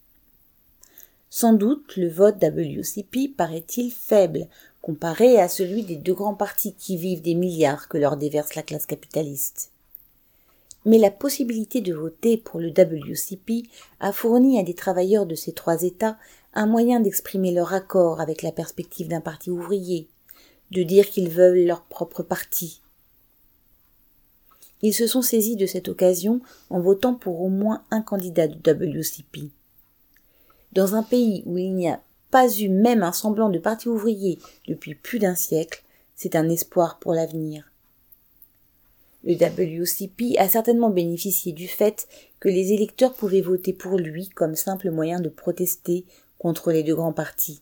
Sans 1.30 1.54
doute 1.54 1.96
le 1.98 2.10
vote 2.10 2.42
WCP 2.42 3.30
paraît-il 3.36 3.92
faible 3.92 4.48
comparé 4.82 5.40
à 5.40 5.50
celui 5.50 5.84
des 5.84 5.98
deux 5.98 6.14
grands 6.14 6.34
partis 6.34 6.74
qui 6.74 6.98
vivent 6.98 7.22
des 7.22 7.36
milliards 7.36 7.88
que 7.90 7.98
leur 7.98 8.18
déverse 8.18 8.56
la 8.56 8.64
classe 8.64 8.86
capitaliste. 8.86 9.72
Mais 10.88 10.98
la 10.98 11.12
possibilité 11.12 11.82
de 11.82 11.94
voter 11.94 12.38
pour 12.38 12.60
le 12.60 12.70
WCP 12.70 13.70
a 14.00 14.12
fourni 14.12 14.60
à 14.60 14.64
des 14.64 14.74
travailleurs 14.74 15.28
de 15.28 15.36
ces 15.36 15.52
trois 15.52 15.84
États 15.84 16.18
un 16.56 16.66
moyen 16.66 17.00
d'exprimer 17.00 17.52
leur 17.52 17.74
accord 17.74 18.22
avec 18.22 18.42
la 18.42 18.52
perspective 18.52 19.08
d'un 19.08 19.22
parti 19.22 19.52
ouvrier, 19.52 20.08
de 20.72 20.82
dire 20.82 21.08
qu'ils 21.08 21.30
veulent 21.30 21.66
leur 21.66 21.84
propre 21.84 22.24
parti, 22.24 22.82
ils 24.82 24.94
se 24.94 25.08
sont 25.08 25.22
saisis 25.22 25.56
de 25.56 25.66
cette 25.66 25.88
occasion 25.88 26.42
en 26.70 26.80
votant 26.80 27.16
pour 27.16 27.42
au 27.42 27.50
moins 27.50 27.84
un 27.90 28.02
candidat 28.02 28.48
du 28.48 28.58
WCP. 28.58 29.50
Dans 30.74 30.96
un 30.96 31.04
pays 31.04 31.44
où 31.46 31.58
il 31.58 31.74
n'y 31.74 31.90
a 31.90 32.02
pas 32.30 32.50
eu 32.50 32.70
même 32.70 33.04
un 33.04 33.12
semblant 33.12 33.50
de 33.50 33.58
parti 33.58 33.90
ouvrier 33.90 34.38
depuis 34.68 34.94
plus 34.94 35.18
d'un 35.18 35.36
siècle, 35.36 35.84
c'est 36.16 36.36
un 36.36 36.50
espoir 36.50 37.00
pour 37.00 37.14
l'avenir. 37.14 37.67
Le 39.28 39.34
WCP 39.34 40.38
a 40.38 40.48
certainement 40.48 40.90
bénéficié 40.90 41.52
du 41.52 41.68
fait 41.68 42.08
que 42.40 42.48
les 42.48 42.72
électeurs 42.72 43.14
pouvaient 43.14 43.42
voter 43.42 43.74
pour 43.74 43.98
lui 43.98 44.30
comme 44.30 44.56
simple 44.56 44.90
moyen 44.90 45.20
de 45.20 45.28
protester 45.28 46.06
contre 46.40 46.72
les 46.72 46.82
deux 46.82 46.96
grands 46.96 47.12
partis. 47.12 47.62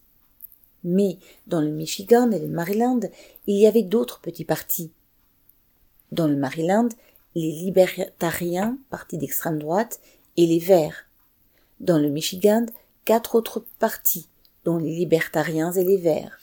Mais 0.84 1.18
dans 1.48 1.62
le 1.62 1.72
Michigan 1.72 2.30
et 2.30 2.38
le 2.38 2.48
Maryland, 2.48 3.00
il 3.48 3.58
y 3.58 3.66
avait 3.66 3.82
d'autres 3.82 4.22
petits 4.22 4.46
partis. 4.46 4.92
Dans 6.12 6.28
le 6.28 6.36
Maryland, 6.36 6.90
les 7.34 7.52
libertariens, 7.52 8.78
partis 8.92 9.18
d'extrême 9.18 9.58
droite, 9.58 10.00
et 10.38 10.46
les 10.46 10.60
Verts. 10.60 11.08
Dans 11.80 11.98
le 11.98 12.10
Michigan, 12.10 12.68
quatre 13.06 13.34
autres 13.34 13.66
partis, 13.80 14.30
dont 14.66 14.78
les 14.78 14.94
libertariens 14.94 15.72
et 15.72 15.84
les 15.84 15.98
Verts. 15.98 16.38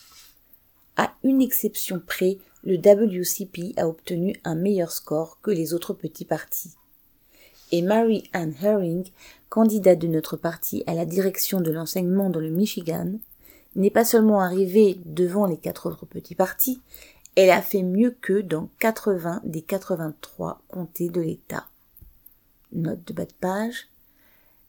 À 0.97 1.15
une 1.23 1.41
exception 1.41 2.03
près, 2.05 2.39
le 2.65 2.77
WCP 2.77 3.75
a 3.77 3.89
obtenu 3.89 4.37
un 4.45 4.55
meilleur 4.55 4.93
score 4.93 5.39
que 5.43 5.51
les 5.51 5.75
autres 5.75 5.95
petits 5.95 6.25
partis. 6.25 6.75
Et 7.73 7.83
Mary 7.83 8.31
Ann 8.33 8.55
Herring, 8.63 9.09
candidate 9.49 9.99
de 9.99 10.07
notre 10.07 10.37
parti 10.37 10.85
à 10.87 10.95
la 10.95 11.07
direction 11.07 11.61
de 11.61 11.71
l'enseignement 11.71 12.31
dans 12.31 12.41
le 12.41 12.51
Michigan, 12.51 13.13
n'est 13.75 13.91
pas 13.91 14.05
seulement 14.05 14.41
arrivée 14.41 14.99
devant 15.05 15.47
les 15.47 15.57
quatre 15.57 15.89
autres 15.89 16.07
petits 16.07 16.35
partis, 16.35 16.81
elle 17.35 17.51
a 17.51 17.63
fait 17.63 17.83
mieux 17.83 18.11
que 18.11 18.43
dans 18.43 18.69
80 18.79 19.41
des 19.45 19.63
83 19.63 20.61
comtés 20.69 21.09
de 21.09 21.23
l'État. 21.23 21.67
Note 22.73 23.07
de 23.07 23.15
bas 23.15 23.25
de 23.25 23.33
page. 23.41 23.89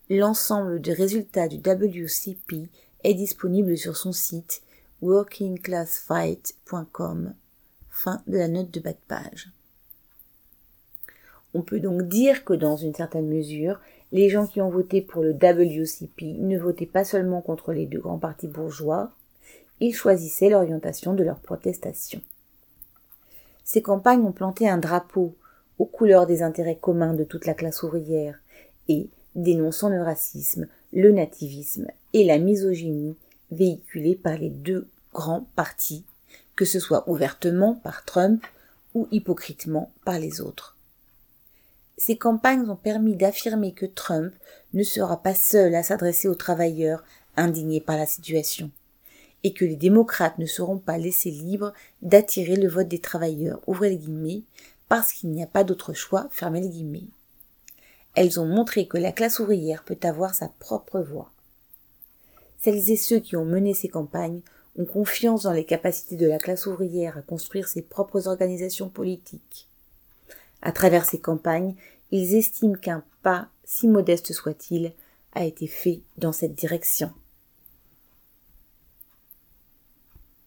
L'ensemble 0.09 0.79
des 0.81 0.93
résultats 0.93 1.49
du 1.49 1.57
WCP 1.57 2.69
est 3.03 3.13
disponible 3.13 3.77
sur 3.77 3.97
son 3.97 4.13
site 4.13 4.61
workingclassfight.com. 5.01 7.33
De 8.27 8.37
la 8.37 8.47
note 8.47 8.71
de 8.71 8.79
bas 8.79 8.91
de 8.91 8.97
page. 9.07 9.49
On 11.53 11.61
peut 11.61 11.79
donc 11.79 12.03
dire 12.03 12.43
que 12.43 12.53
dans 12.53 12.75
une 12.75 12.93
certaine 12.93 13.27
mesure, 13.27 13.79
les 14.11 14.29
gens 14.29 14.47
qui 14.47 14.61
ont 14.61 14.69
voté 14.69 15.01
pour 15.01 15.23
le 15.23 15.33
WCP 15.33 16.37
ne 16.39 16.57
votaient 16.57 16.85
pas 16.85 17.03
seulement 17.03 17.41
contre 17.41 17.71
les 17.71 17.85
deux 17.85 17.99
grands 17.99 18.17
partis 18.17 18.47
bourgeois, 18.47 19.11
ils 19.79 19.93
choisissaient 19.93 20.49
l'orientation 20.49 21.13
de 21.13 21.23
leur 21.23 21.39
protestation. 21.39 22.21
Ces 23.63 23.81
campagnes 23.81 24.23
ont 24.23 24.31
planté 24.31 24.67
un 24.67 24.77
drapeau 24.77 25.35
aux 25.79 25.85
couleurs 25.85 26.27
des 26.27 26.43
intérêts 26.43 26.77
communs 26.79 27.13
de 27.13 27.23
toute 27.23 27.45
la 27.45 27.53
classe 27.53 27.83
ouvrière 27.83 28.39
et, 28.87 29.07
dénonçant 29.35 29.89
le 29.89 30.01
racisme, 30.01 30.67
le 30.91 31.11
nativisme 31.11 31.87
et 32.13 32.23
la 32.23 32.37
misogynie 32.37 33.15
véhiculés 33.51 34.15
par 34.15 34.37
les 34.37 34.49
deux 34.49 34.87
grands 35.13 35.47
partis, 35.55 36.03
que 36.55 36.65
ce 36.65 36.79
soit 36.79 37.09
ouvertement 37.09 37.75
par 37.75 38.05
Trump 38.05 38.45
ou 38.93 39.07
hypocritement 39.11 39.91
par 40.05 40.19
les 40.19 40.41
autres. 40.41 40.77
Ces 41.97 42.17
campagnes 42.17 42.69
ont 42.69 42.75
permis 42.75 43.15
d'affirmer 43.15 43.71
que 43.73 43.85
Trump 43.85 44.33
ne 44.73 44.83
sera 44.83 45.21
pas 45.21 45.35
seul 45.35 45.75
à 45.75 45.83
s'adresser 45.83 46.27
aux 46.27 46.35
travailleurs 46.35 47.03
indignés 47.35 47.81
par 47.81 47.97
la 47.97 48.05
situation 48.05 48.71
et 49.43 49.53
que 49.53 49.65
les 49.65 49.75
démocrates 49.75 50.37
ne 50.39 50.45
seront 50.45 50.77
pas 50.77 50.97
laissés 50.97 51.31
libres 51.31 51.73
d'attirer 52.01 52.55
le 52.55 52.69
vote 52.69 52.87
des 52.87 52.99
travailleurs, 52.99 53.59
ouvrez 53.67 53.89
les 53.89 53.97
guillemets, 53.97 54.43
parce 54.87 55.11
qu'il 55.11 55.31
n'y 55.31 55.43
a 55.43 55.47
pas 55.47 55.63
d'autre 55.63 55.93
choix, 55.93 56.27
fermez 56.31 56.61
les 56.61 56.69
guillemets. 56.69 57.07
Elles 58.15 58.39
ont 58.39 58.45
montré 58.45 58.87
que 58.87 58.97
la 58.97 59.11
classe 59.11 59.39
ouvrière 59.39 59.83
peut 59.83 59.97
avoir 60.03 60.33
sa 60.33 60.47
propre 60.59 61.01
voix. 61.01 61.31
Celles 62.59 62.89
et 62.89 62.95
ceux 62.95 63.19
qui 63.19 63.35
ont 63.35 63.45
mené 63.45 63.73
ces 63.73 63.89
campagnes 63.89 64.41
ont 64.77 64.85
confiance 64.85 65.43
dans 65.43 65.51
les 65.51 65.65
capacités 65.65 66.15
de 66.15 66.27
la 66.27 66.39
classe 66.39 66.65
ouvrière 66.65 67.17
à 67.17 67.21
construire 67.21 67.67
ses 67.67 67.81
propres 67.81 68.27
organisations 68.27 68.89
politiques. 68.89 69.67
À 70.61 70.71
travers 70.71 71.05
ces 71.05 71.19
campagnes, 71.19 71.75
ils 72.11 72.35
estiment 72.35 72.75
qu'un 72.75 73.03
pas, 73.21 73.47
si 73.63 73.87
modeste 73.87 74.33
soit-il, 74.33 74.93
a 75.33 75.43
été 75.43 75.67
fait 75.67 76.01
dans 76.17 76.31
cette 76.31 76.55
direction. 76.55 77.11